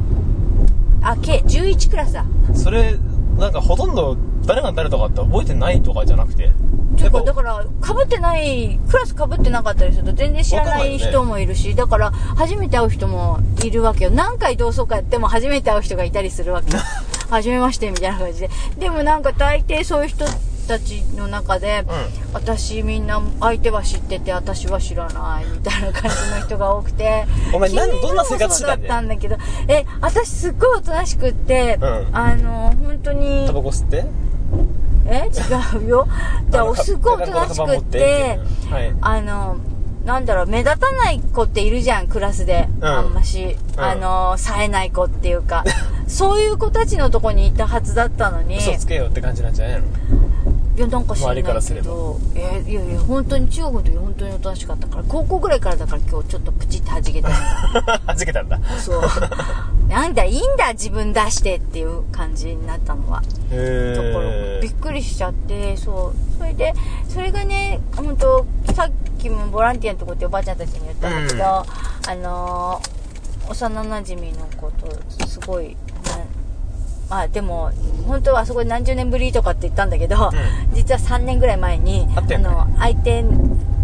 [1.03, 2.25] あ K11 クラスだ。
[2.55, 2.97] それ、
[3.39, 6.51] なんかほとんど誰が誰とかって覚えてないとかじゃなくて？
[6.97, 14.11] てかだからかぶってないクラスかぶってなかったりすると全然知らない人もいるし、だから初めて会う人もいるわけよ。
[14.11, 16.83] 何回同窓会やっても初めて会う人がいたりするわけよ
[17.29, 18.51] 初めましてみたいな感じで。
[18.79, 20.25] でもなんか大抵そういう人
[20.67, 27.25] たちの中で、う私みんな相手は知ってて私は知らないみたいな感じの人が多くて。
[27.53, 29.37] お前何君どんな生活してたんだったんだけど。
[29.69, 32.09] え私すっごいおとなしくって、うん。
[32.13, 33.47] あの本当にん。
[33.47, 34.05] タバコ吸って？
[35.09, 35.31] え？
[35.79, 36.09] 違うよ。
[36.51, 38.95] だからすっごいおとなしくってはい。
[39.01, 39.57] あの
[40.05, 42.87] なんだろう目立たない子っているじゃんクラスで、うん。
[42.87, 43.81] あんまし、うん。
[43.81, 45.65] あの冴えない子っていうか
[46.07, 48.59] そういう子たちのとこにいたはずだったのに。
[48.59, 49.87] 嘘つけよって感じなんじゃないの？
[50.77, 52.21] いやなんか知らないけど。
[52.35, 57.29] えいやいや本当に中国の時本当におとなしかったから高校ぐらいからだから今日ちょっとプチって弾けた。
[58.07, 58.61] はじけたんだ。
[58.79, 59.03] そう。
[59.89, 63.23] なんだいいんだ自分出してっていう感じになったのは。
[63.51, 64.83] へだからびっー。
[64.83, 66.39] くりしちゃってそう。
[66.39, 66.75] それで
[67.09, 71.47] それがね本当さっきもボランティアのとこっておばあちゃんたちに言ったんだけど、う
[72.09, 72.11] ん。
[72.11, 72.97] あのー
[73.49, 75.86] 幼なじみのことすごいな
[77.09, 77.71] あでも
[78.07, 83.25] 本当はあそこで何十年ぶりとかって言ったんだけど、う実は3年ぐらい前にあの相手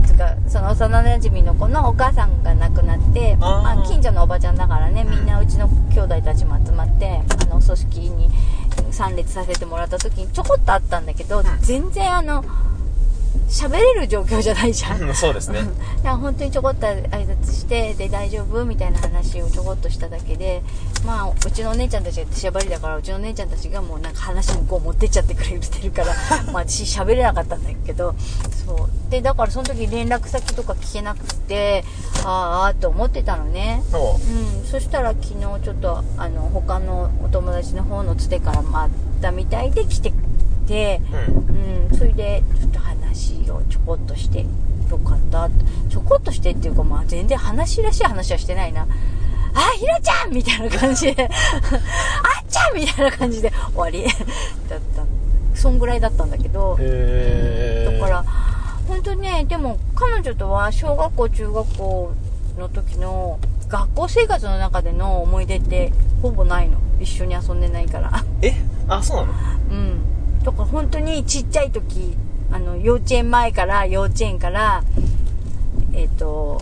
[0.07, 8.31] つうかその幼馴染の子のお母さんが亡くなってまあ、近所のおばちゃんだからねみんなうちの兄弟たちも集まってあのお葬式に
[8.91, 12.45] 参列させてもらった時にちょこっとあったんだけど、全然あの
[13.53, 15.03] 喋れる状況じゃないじゃん。
[15.03, 15.61] うんそうですね。
[15.61, 15.73] だか
[16.05, 20.63] ら本当にちょこっと挨拶してで大丈夫みたいな話をちょこっとしただけで
[21.05, 26.15] まあうちのお姉ちゃんたちが手しゃばりだからうちのお姉ちゃんたちがもうなんか話にこう持ってっちゃってくれてるから
[26.51, 28.15] まあ私喋れなかったんだけど
[28.67, 29.11] そう。
[29.11, 31.85] でだからその時連絡先とか聞けなくて
[32.25, 33.83] あーあーと思ってたのね。
[33.93, 34.15] おう。
[34.15, 38.89] うん、そしたら昨日ちょっとあの他のお友達の方のつてからもあっ
[39.21, 40.13] たみたいで来て
[40.63, 41.91] て、うん。
[41.91, 44.41] うん、それでちょっと話をちょこっとして
[44.91, 45.49] よかった。
[45.89, 48.87] ちょこっとしてっていうかまあ全然話らしい話はしてないな。
[49.55, 51.29] あひろちゃんみたいな感じで。
[51.29, 54.05] あっちゃんみたいな感じで終わり。
[54.69, 55.05] だった。
[55.55, 56.77] そんぐらいだったんだけど。
[56.81, 58.01] へー。
[58.01, 58.25] だから
[58.89, 62.13] 本当にねでも彼女とは小学校中学校
[62.59, 66.79] の時の学校生活の中での思い出ってほぼないの。
[67.01, 68.25] 一緒に遊んでないから。
[68.43, 68.55] え？
[68.89, 69.33] あ、そうなの？
[69.71, 70.12] うん
[70.45, 72.17] だから本当にちっちゃい時
[72.51, 74.83] あの幼稚園前から幼稚園から
[75.95, 76.61] えっ、と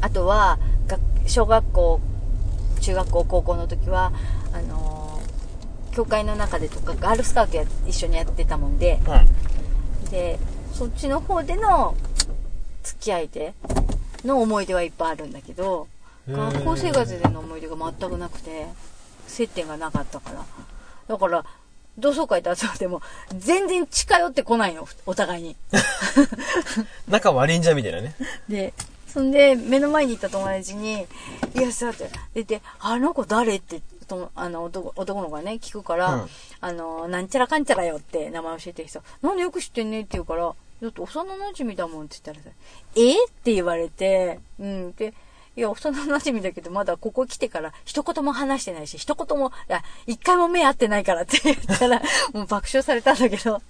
[0.00, 2.00] あとはが小学校
[2.80, 4.12] 中学校高校の時は
[4.52, 5.20] あの
[5.92, 10.10] 教会の中でとかガールスカウトや一緒にやってたもんでうん。
[10.10, 10.38] で
[10.72, 11.96] そっちの方での
[12.82, 13.54] 付き合いで
[14.24, 15.88] の思い出はいっぱいあるんだけど
[16.28, 18.66] 学校生活での思い出が全くなくて
[19.26, 20.44] 接点がなかったから
[21.08, 21.44] だから
[21.98, 23.02] 同窓会と集まっても
[23.36, 25.56] 全然近寄ってこないのお互いに
[27.08, 28.14] 仲悪いんじゃみたいなね。
[28.48, 28.74] で
[29.06, 31.06] そんで目の前にいた友達に
[31.56, 36.28] 「いやさ」って出て「あの子誰?」ってとあの男男の子がね聞くから、うん
[36.60, 42.56] あの、なんちゃらかんちゃらよって名前教えてる人、なんでよく知ってんねって言うから、だって幼馴染だもんって言ったらさ、
[42.96, 45.12] えって言われて、うん、で、
[45.56, 52.02] いや、幼馴染だけど、まだここ来てから一言も話してないし、一言も、いや、一回も目合ってないからって言ったら、
[52.34, 53.62] もう爆笑されたんだけど、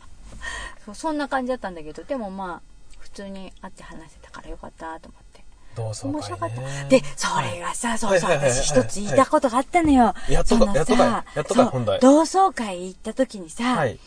[0.84, 2.62] そうそんな感じだったんだけど、でもまあ、
[2.98, 5.44] 普通に会って話せたからよかったと思って。
[5.76, 6.08] 同窓。
[6.08, 6.88] 面白かった。
[6.88, 10.12] で、それがさ、そうそう、私一つ言いたことがあったのよ。
[10.28, 13.98] やっとかそのさやっとやっと本題同窓会行った時にさ、はい。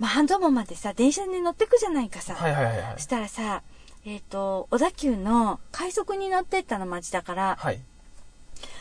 [0.00, 2.34] まあ、半蔵門までさ、電車に乗ってくじゃないかさ。
[2.34, 3.00] はいはいはい。
[3.00, 3.62] したらさ、
[4.04, 7.80] えっ、と、小田急の快速に乗ってったの街だから、はい。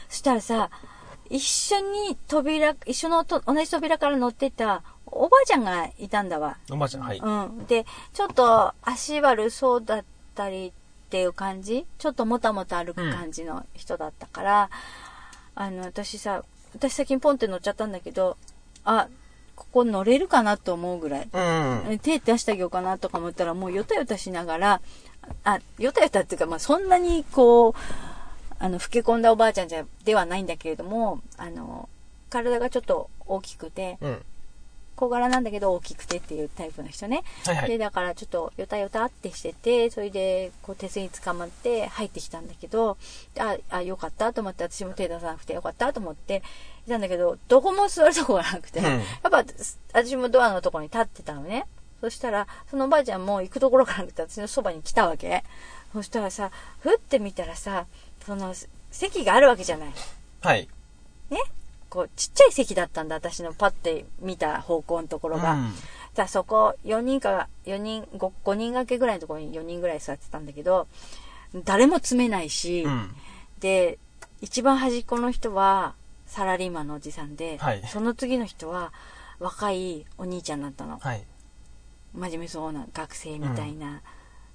[0.10, 0.70] そしたらさ、
[1.30, 6.58] 一緒に扉、一緒のと同じ扉から乗ってったおばあちゃんがいたんだわ。
[6.70, 7.20] おばあちゃん、はい。
[7.20, 7.66] うん。
[7.68, 10.06] で、ちょっと足悪そうだっ
[10.36, 11.86] たりっていう感じ？
[12.00, 14.70] ちょっともたもた歩く感じの人だったから、
[15.56, 18.38] あの、私さ、私先にポンって乗っちゃったんだけど、
[18.84, 19.08] あ、
[19.56, 21.30] ここ乗れるかなと思うぐらい。
[21.32, 22.00] うんうん。
[22.00, 24.82] 手出してあげようかなとか思ったら、もうよたよたしながら、
[25.44, 27.74] あ、よたよたっていうか、まあ、そんなにこう、
[28.60, 31.90] あの、老け込んだおばあちゃんじゃ、ではないんだけれども、あの、
[32.30, 34.26] 体がちょっと大きくて、うん。
[34.96, 37.24] 小柄なんだけど大きくてっていうタイプの人ね。
[37.44, 37.78] で、はいはい。
[37.80, 42.98] だからちょっとよたよたってしてて、それで、こう手すりに捕まって入ってきたんだけど、
[43.40, 46.44] あ、あ、よかったと思って、私も手出さなくてよかったと思って、
[46.86, 49.44] いたんだけど、どこも座るとこがなくて、うんやっぱ、
[49.94, 51.66] 私もドアのところに立ってたのね。
[52.02, 55.44] そしたら、そのおばあちゃんも行くところがなくて、私のそばに来たわけ。
[55.94, 57.86] そしたらさ、ふって見たらさ、
[58.26, 58.54] その、
[58.90, 59.94] 席があるわけじゃない。
[60.42, 60.68] はい。
[61.30, 61.40] ね？
[61.90, 65.54] こう、ちっちゃい席だったんだ、私のパッて見た方向のところが。
[65.54, 65.74] うん
[66.14, 70.90] じゃあそこ、4人か、4人、5, 5人掛けぐらいのところに4人ぐらい座ってたんだけど、
[71.64, 73.16] 誰も詰めないし、うん。
[73.62, 73.98] で、
[74.42, 75.96] 一番端っこの人は、
[76.28, 78.92] サラリーマンのおじさんで、はいその次の人は、
[79.40, 81.00] 若いお兄ちゃんだったの。
[81.00, 81.24] はい。
[82.14, 84.02] 真面目そうな学生みたいな、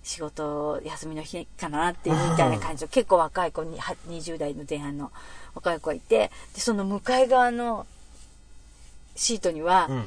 [0.03, 5.11] 仕事休みの日かなっていうみたいな感じの、結構若い子に、は20代の前半の
[5.55, 7.87] 若い子がいて、で、その向かい側の
[9.17, 10.05] シートには、うん。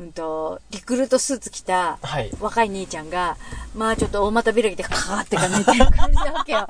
[0.00, 2.30] うんと、リクルートスーツ着たはい。
[2.40, 3.36] 若い兄ちゃんが、
[3.74, 6.68] まあちょっと大股開きでカーってか寝てる感じなわけよ。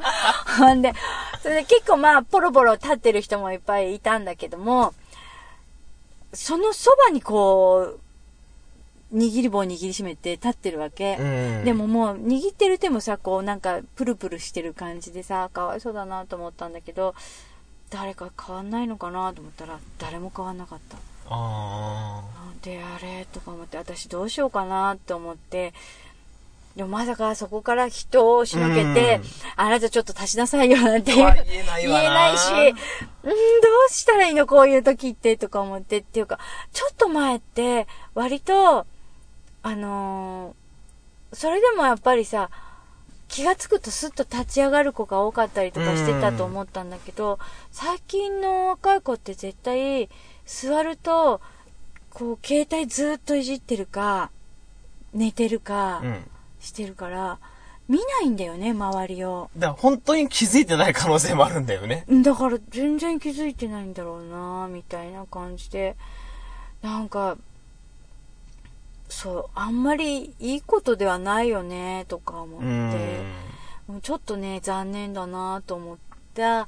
[0.58, 0.92] ほ んで、
[1.42, 4.92] それで結構まあポロポロ立ってる人もいっぱいいたんだけども、
[6.34, 8.00] そのそばにこう、
[9.12, 11.16] 握り棒握りしめて立ってるわけ。
[11.18, 11.24] う
[11.62, 11.64] ん。
[11.64, 17.14] でも、もう握ってる手もさ、こうなんかプルプルしてる感じでさ、かわいそうだなと思ったんだけど、
[17.90, 20.96] 誰か変わんないのかなと思ったら、誰も変わんなかった。
[21.28, 22.22] あ
[22.62, 25.72] であれとか思って私どうしようかなって思って
[26.76, 29.22] でもまさかそこから人を押しのけて、うん
[29.56, 31.44] あなたちょっと立ちなさいよなんて言えない
[31.82, 33.32] 言えないし、うん、ど
[33.88, 36.38] うしたらいいのこういう時ってとか思ってっていうか、
[36.72, 38.86] ちょっと前って割と、
[39.62, 40.62] あのー
[41.34, 42.50] それでもやっぱりさ、
[43.28, 47.38] 気がつくとスッと立ち上がる子が多かったりとかしてたと思ったんだけど、
[47.70, 50.10] 最近の若い子って絶対
[50.44, 51.40] 座ると、
[52.10, 54.30] こう携帯ずっといじってるか、
[55.14, 56.30] 寝てるかうん。
[56.60, 57.38] してるから、
[57.88, 59.48] 見ないんだよね、周りを。
[59.56, 62.04] だから本当に気づいてない可能性もあるんだよね。
[62.08, 65.96] うんだから全然気づいてないんだろうなみたいな感じで
[66.82, 67.38] なんか
[69.12, 73.92] そうあんまりいいことではないよねとか思っうてん。
[73.92, 75.96] もうちょっとね残念だなと思っ
[76.34, 76.66] た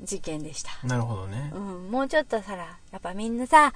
[0.00, 1.52] 事件でした、なるほどね。
[1.54, 1.58] う。
[1.58, 3.72] ん、もうちょっとさらやっぱみんなさ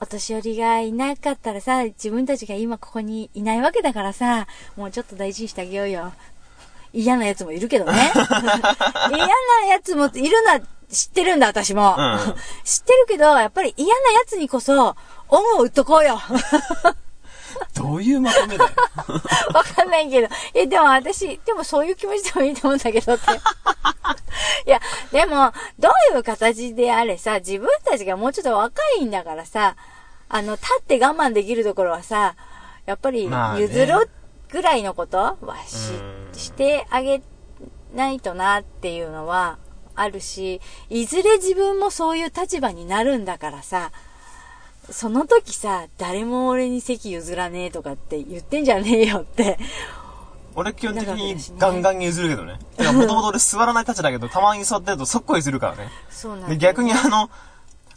[0.00, 6.12] お年寄りがいなかったらさ自分たちが今ここにいないわけだからさもうちょっと大事にしてあげようよ。
[6.92, 7.92] 嫌なやつもいるけどね。
[8.14, 9.32] 嫌な
[9.68, 10.60] やつもいるのは
[10.90, 12.18] 知ってるんだ私も、うん。
[12.64, 14.96] 知ってるけどやっぱり嫌なやつにこそ
[15.28, 16.20] 恩を売っとこうよ
[17.74, 18.70] どういうまとめだよ。
[19.54, 20.28] わかんないけど。
[20.54, 23.24] え、でも私、でもそういう気持ちでもいいと思うんだけどって。
[24.66, 24.80] いや、
[25.12, 29.76] でも、どういう形であれさ、自分たちがもうちょっと若いんだからさ、
[30.28, 32.36] あの、立って我慢できるところはさ、
[32.86, 34.10] やっぱりまあね譲ろう
[34.50, 35.36] ぐらいのことは
[35.66, 37.22] し、うんしてあげ
[37.94, 39.58] ないとなっていうのは
[39.94, 43.92] あるし、いずれ自分もそういう立場になるんだからさ、
[44.90, 49.58] その時さ、誰も俺に席譲らねえとかって言ってんじゃねえよって。
[50.54, 52.58] 俺基本的にガンガンに譲るけどね。
[52.92, 55.88] もともと俺座らない立ちだけど、たまに座ってると速攻譲るからね。
[56.10, 57.30] そうなんだで、逆にあの、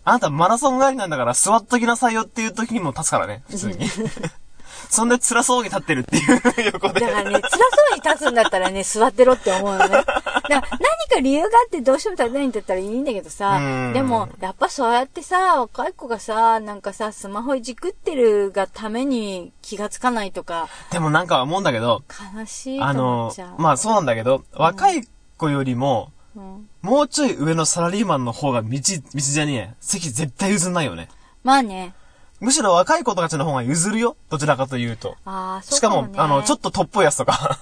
[0.05, 3.87] あなたマラソン帰りなんだから座っときなさいよっていう時にも立つからね、普通に。
[4.89, 6.41] そんで辛そうに立ってるっていう
[6.73, 6.99] 横で。
[6.99, 7.57] だからね、辛そ
[7.93, 10.03] うに立つんだったらね、座ってろって思うのね。
[10.49, 22.03] 何か理由があってどうしても立てないんだったらいいんだけどさう、んでも、やっぱそうやってさ、若い子がさ、なんかさ、スマホいじくってるがために気がつかないとか、でもなんか思うんだけど、
[22.35, 28.79] 悲しいとあ思のまあそうなんだけど、若い子よりも、うんもうちょい上のサラリーマンの方が道、道
[29.15, 29.75] じゃねえ。
[29.79, 31.07] 席絶対譲んないよね。
[31.43, 31.93] まあね。
[32.41, 34.17] むしろ若い子たちの方が譲るよ。
[34.29, 35.15] どちらかというと。
[35.23, 36.09] ああ、そうしかも。
[36.17, 37.59] あの、ちょっとトップやつとか。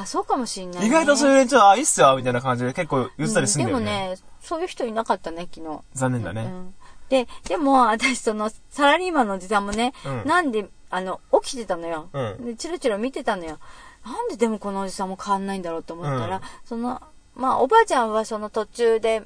[0.00, 0.86] あ、そうかもしんない、ね。
[0.86, 4.00] 意外とそういう連中は、あ、いいっすよ、みたいな感じで結構言ってたりするんだようんでね。
[4.08, 5.80] もね、そういう人いなかったね、昨日。
[5.94, 6.42] 残念だね。
[6.42, 6.74] うん
[7.10, 12.08] で、でも、私、その、サラリーマンのおじさんもね、うんなんで、あの、起きてたのよ。
[12.12, 13.58] うんで、チラチラ見てたのよ。
[14.04, 17.02] なんででもこのおじさんも変わんないんだろうと思ったら、うんその、
[17.34, 19.22] まあ、おばあちゃんはその途中で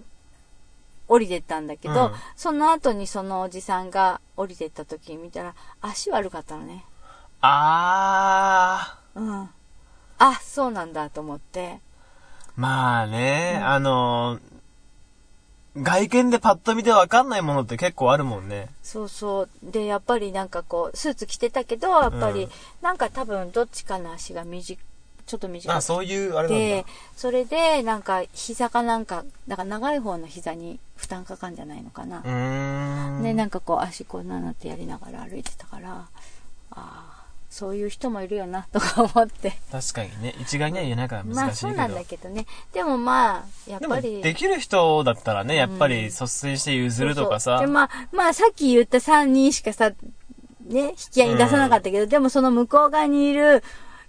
[1.09, 6.85] 降りてったんだけど、うんその後にそのおじさんが降りてった時に見たら、足悪かったのね。
[7.41, 9.51] あうん。
[10.19, 11.81] あ、そうなんだと思って。
[12.57, 12.61] ー。
[12.61, 14.41] まあね、あの
[15.77, 18.69] 外見でパッと見てわかんないものって結構あるもんね。
[18.83, 19.49] そうそう。
[19.63, 22.51] で、やっぱりなんかこう、スーツ着てたけど、やっぱり、うん
[22.83, 24.77] なんか多分どっちかの足が短
[25.27, 32.23] ちょっと短あ、くそういう、あれなんてだ。、それで、なんか、膝かなんか、だから長い方の膝に負担かかんじゃないのかな。
[33.23, 36.07] で、なんかこう、足こうななってやりながら歩いてたから、あ
[36.71, 37.18] あ、
[37.51, 39.59] そういう人もいるよな、とか思って。
[39.73, 41.69] 確かにね、一概には言えないからまあ、難しいけど。
[41.71, 42.47] そうなんだけどね。
[42.73, 44.23] でもまあ、やっぱり。
[44.23, 47.73] できる人だったらね、やっぱり率先して譲るとかさそうそうで、。
[47.73, 53.63] まあ、まあ、さっき言った3人しかさ、ね、引き合いに出さなかったけど、でもその向こう側にいる、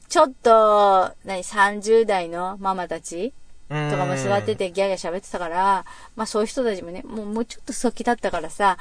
[0.10, 3.34] ちょっと、何、30代のママたち
[3.70, 5.86] ととかも座っててギャーギャー喋ってたから、
[6.16, 8.78] まあそういう人たちもね、もうもうちょっと先だったからさ、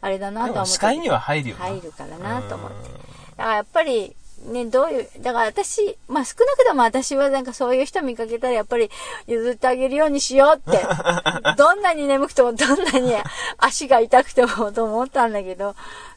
[0.00, 0.54] あれだなとは思って。
[0.54, 1.66] でも視界には入るよな。
[1.66, 3.19] 入るからなと思って。
[3.40, 4.14] うんだからやっぱり、
[4.46, 8.90] ね、どういう、だから私、まあ少なくとも私はなんかそういう人見かけたらやっぱり
[9.26, 10.82] 譲ってあげるようにしようって。
[11.56, 13.14] どんなに眠くてもどんなに
[13.58, 15.74] 足が痛くてもと思ったんだけど、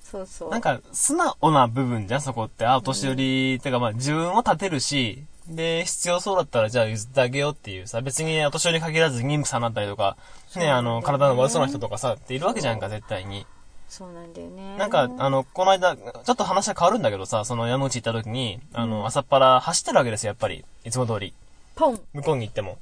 [0.09, 0.49] そうそう。
[0.49, 2.65] なんか、素直な部分じゃん、そこって。
[2.65, 10.15] あ、お年寄り、てかまあ自分を立てるし、で、必要そうだったらじゃあ譲ってあげようっていうさ、別にお年寄りに限らず妊婦さんだったりとか、
[10.55, 13.45] ね、あの、体の悪そうな人とかさ、っているわけじゃんか、絶対に。
[13.93, 14.75] そうなんだよね。
[14.75, 20.65] なんか、あの、この間、ちょっと話は変わるんだけどさ、その山口行った時に、あの、朝っぱら走ってるわけですよ、やっぱり。
[20.83, 21.31] いつも通り。
[21.75, 22.79] ポン向こうに行っても。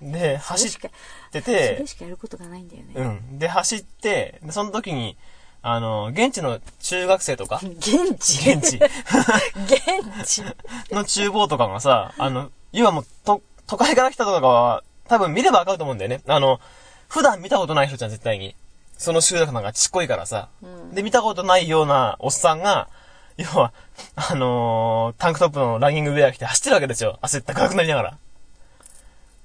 [0.00, 0.88] で、走っそれしか
[1.30, 2.92] てそれて、しかやることがないんだよね。
[2.96, 3.38] うん。
[3.38, 5.16] で、走って、でその時に、
[5.62, 8.50] あの、現地の中学生とか、現地？
[8.50, 10.42] 現地現地？
[10.92, 16.20] の厨房とかがさ、あの、要はもう、と、都会から来たとかは、多分見ればわかると思うんだよね。
[16.26, 16.58] あの、
[17.06, 18.56] 普段見たことない人じゃん、絶対に。
[18.98, 20.48] その集落なんかちっこいからさ。
[20.62, 22.88] うんで、見たことないようなおっさんが、
[23.36, 23.72] 要は、
[24.14, 27.18] あのータンクトップのランニングウェア着て走ってるわけですよ。
[27.22, 28.10] 汗ったかくなりながら。
[28.10, 28.16] っ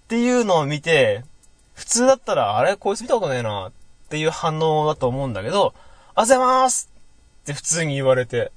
[0.08, 1.24] ていうのを見て、
[1.74, 3.72] 普通だったら、あれこいつ見たことねえな、っ
[4.10, 5.74] ていう反応だと思うんだけど、
[6.16, 6.89] あざまーす
[7.43, 8.52] って普通に言われて、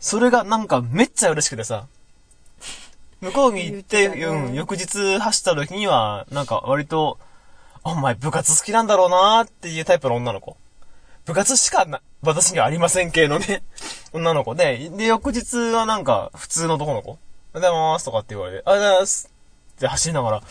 [0.00, 1.86] それがなんかめっちゃ嬉しくてさ、
[3.20, 7.18] 向こうに行って、言ってたねうん、翌日走った時には、なんか割と、
[7.90, 10.56] お前部活好きなんだろうなーっていうタイプの女の子。
[11.24, 13.62] 部活しかな、私にはありません系のね、
[14.12, 17.10] 女の子で、で、翌日はなんか普通の男の子。
[17.10, 17.18] おはよ
[17.54, 19.30] うございますとかって言われて、おはようございます
[19.76, 20.42] って走りながら、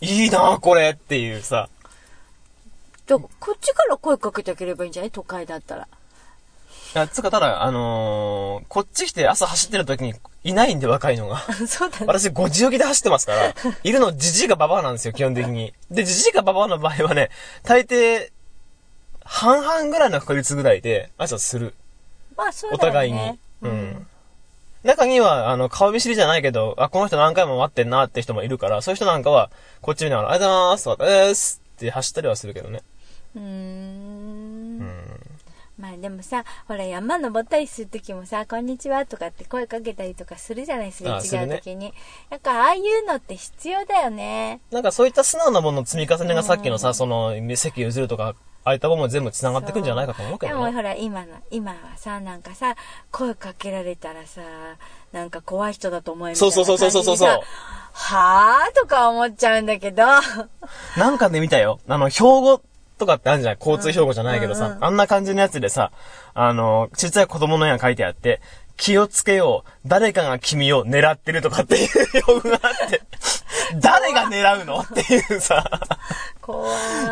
[0.00, 1.68] いいなーこれっていうさ、
[3.08, 5.10] こっちから声かけてあげればいいんじゃない？
[5.10, 5.86] 都会だったら。
[6.94, 10.14] いや、つうかただ、あのー、こっち来て朝走ってる時に
[10.44, 11.38] いないんで若いのが。
[11.66, 12.06] そうだね。
[12.06, 15.72] 私5時起きで走ってますから、 いるのじじいかババアなんですよ、基本的に。
[15.90, 17.30] で、じじいかババアの場合はね、
[17.62, 18.30] 大抵、
[19.24, 21.74] 半々ぐらいの確率ぐらいで挨拶する。
[22.36, 22.92] まあそうおだよね。
[22.92, 23.38] 互いに。
[23.62, 24.06] うん。
[24.84, 29.48] 中には、あの、顔見知りじゃないけど、あ、この人何回も待ってんなって人もいるから、そういう人なんかは、
[29.80, 32.82] こっち見ながら、ありがとうございますとか、えーすって走ったりはするけどね。
[33.36, 34.31] うーん。
[35.82, 41.92] まあでもさ、ほら山登ったりするときもさ、こんにちはとかって声かけたりとかするじゃない、すれ違あするねうときに。
[42.30, 44.60] だからああいうのって必要だよね。
[44.70, 50.66] なんかそういった素直なものの積み重ねがさっきのさ、その、席譲るとか、ああいったものも全部繋がってくんじゃないかと思うけどね。
[50.66, 52.76] でもほら今の、今はさ、なんかさ、
[53.10, 54.40] 声かけられたらさ、
[55.10, 57.40] なんか怖い人だと思えるそうそうそうそうそうそう
[57.92, 58.80] はぁ？
[58.80, 60.04] とか思っちゃうんだけど。
[60.96, 61.80] なんかで見たよ。
[61.88, 62.62] あの、標語
[63.02, 65.90] とかってあるじゃない交通標語じゃないけどさ、うんうんあんな感じのやつでさ、
[66.34, 68.40] あの、ちっちゃい子供の絵が書いてあって、
[68.76, 69.70] 気をつけよう。
[69.86, 73.02] 誰かが君を狙ってるとかっていう標語があって、
[73.80, 74.78] 誰が狙うの？
[74.80, 75.68] っていうさ、
[76.40, 76.66] 怖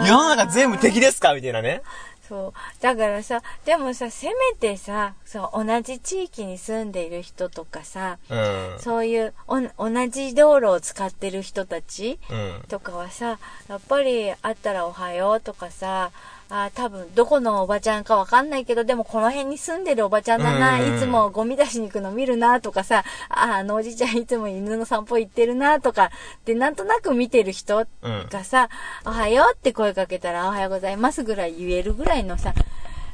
[0.04, 0.08] い。
[0.08, 1.34] 世の中全部敵ですか？
[1.34, 1.82] みたいなね。
[2.30, 2.82] そう。
[2.82, 8.34] だからさ、でもさ、せめてさ、そう、同じ地域に住んでいる人とかさ、う
[8.76, 8.78] ん。
[8.78, 12.62] そういうお同じ道路を使ってる人たちうん。
[12.68, 16.12] とかはさ、やっぱり会ったらおはようとかさ、
[16.52, 26.10] あ多分どこのおばちゃんかわかんないけど、でもこの辺に住んでるおばちゃんだな、うんいつもゴミ出しに行くの見るなとかさ、ああのおじちゃんいつも犬の散歩行ってるなとか、
[26.44, 28.26] で、なんとなく見てる人うん。
[28.28, 28.68] がさ、
[29.06, 32.52] おはようって声かけたら、おはようございますぐらい言えるぐらいのさ、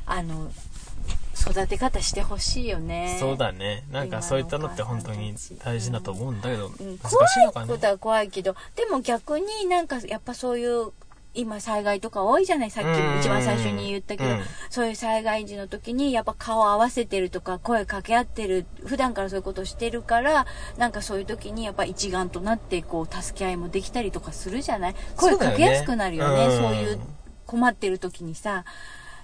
[0.07, 0.51] あの、
[1.39, 3.19] 育て方してほしいよね。
[3.21, 3.85] そうだね。
[3.93, 7.79] なんかそういったのって本当に大事だと思うんだけど、うん難怖しいのかねいこ。
[7.79, 10.93] とは怖いけど、でも逆になんかやっぱそういう、
[11.37, 12.71] 今災害とか多いじゃない？
[12.71, 14.41] さっきうん一番最初に言ったけど、うん。
[14.71, 20.47] そういう災害時の時にやっぱ顔合わせてるとか声かけ合ってる、普段からそういうことをしてるから、
[20.79, 24.95] なんかそういう時にやっぱ一丸となってこう助け合いもできたりとかするじゃない？
[25.17, 26.37] 声かけやすくなるよね。
[26.37, 26.69] そうだよね。
[26.69, 27.01] そういう
[27.47, 28.65] 困ってる時にさ、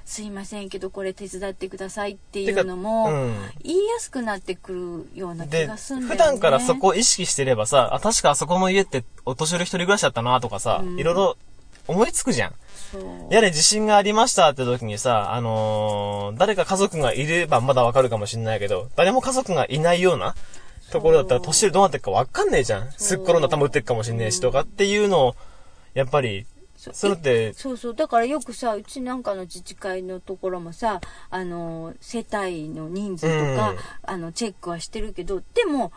[0.04, 3.34] すいませんけどこれ手伝ってくださいっていうのも、うん。
[3.62, 6.24] 言いやすくなってくるような気で、がするんだよね。
[6.24, 10.98] 普段からそこを意識してればさ、あ、確かあそこの家ってお年寄り一人暮らしだったなとかさ、うん。
[10.98, 11.36] いろいろ
[11.86, 12.52] 思いつくじゃん。
[13.30, 20.34] やれ地震がありましたって時にさ、あのー誰か家族がいればまだわかるかもしれないけど、誰も家族がいないような
[20.90, 22.92] ところだったら年寄りどうなってるかわかんねえじゃん。
[22.92, 25.36] すっ転んだ頭打ってるかもしれねえしとかっていうのを、
[25.94, 27.94] やっぱり、それって、そうそう。
[27.94, 35.92] だからよくさ、うちなんかの自治会のところもさ、あの、世帯の人数とか、うんあの、チェックはしてるけど、でも、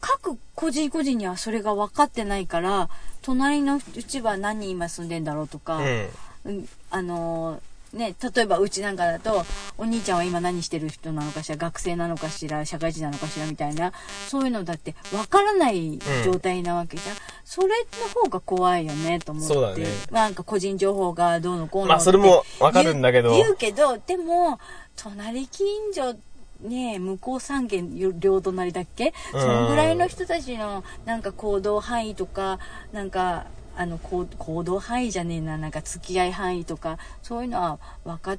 [0.00, 2.88] 各個人個人にはそれが分かってないから、
[3.22, 6.08] 隣のうちは何人今住んでんだろうとか、うん。
[6.44, 7.60] うんあの
[7.92, 9.44] ね、例えばうちなんかだと、
[9.76, 13.92] お兄ちゃんは今何してる人なのかしら、学生なのかしら、社会人なのかしらみたいな、
[14.28, 17.16] そういうのだって分からない状態なわけじゃん。
[17.44, 19.54] それの方が怖いよね、と思って。
[19.54, 24.60] そうだねなんか個人情報がどうのこうのまあそれもわかるんだけど言う言うけど、でも、
[24.94, 26.14] 隣近所、
[26.62, 27.88] ねえ、向こう三軒
[28.20, 29.12] 両隣だっけ？
[29.32, 32.58] そのぐらいの人たちのなんか行動範囲とか、
[32.92, 33.46] なんか、
[33.76, 38.38] あの行行動範囲じゃねえななんか付き合い範囲とかそういうのは分かっ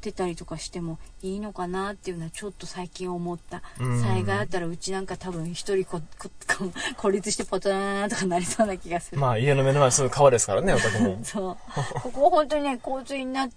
[0.00, 3.60] てたりとかしてもいいのかなっていうのはちょっと最近思った。
[3.80, 4.00] うん。
[4.00, 11.18] 災害あったらうちなんか多分一人こここ 孤立してポトラーとかなりそうな気がする、まあ家の目の前すぐ川ですからね、 お宅も。
[11.22, 11.56] そう。
[12.00, 13.48] ここ本当にね洪水にな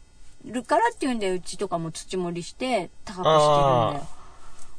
[0.45, 4.07] るからっていうんでうちとかも土盛りして高くしてるんだあよ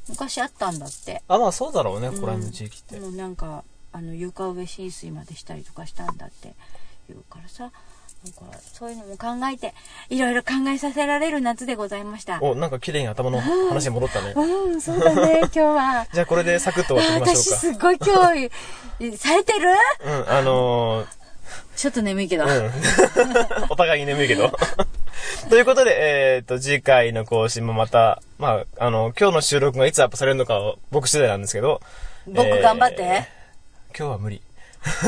[0.08, 1.22] 昔あったんだって。
[1.28, 3.00] あ、まあそうだろうね、ここら辺の地域って。
[3.00, 6.54] もうなんかあの床上浸水までしたりとかしたんだって。
[7.08, 7.70] 言うからさ。
[8.24, 9.74] なんかそういうのも考えて
[10.08, 12.38] いろいろ考えさせられる夏でございました。
[12.42, 14.32] お、なんか綺麗に頭の話に戻ったね。
[14.34, 16.06] うんそうだね 今日は。
[16.12, 17.56] じゃあこれでサクッと終わっていきましょうか。
[17.56, 19.68] 私すっごい今日されてる？
[20.04, 21.06] うん、あのー、
[21.76, 22.70] ちょっと眠いけど、うん。
[23.68, 24.52] お互いに眠いけど。
[25.48, 31.80] ということで、えっ、と、次回の更新もまた、まあ、あの、今日の収録がいつアップされるのかは僕次第なんですけど。
[32.26, 33.36] 僕頑張って、えー
[33.98, 34.42] 今日は無理。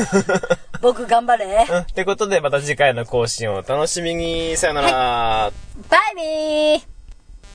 [0.81, 1.77] 僕頑張れうん。
[1.77, 4.57] ってことで、また次回の更新をお楽しみに。
[4.57, 5.51] さよなら。
[5.89, 6.98] バイビー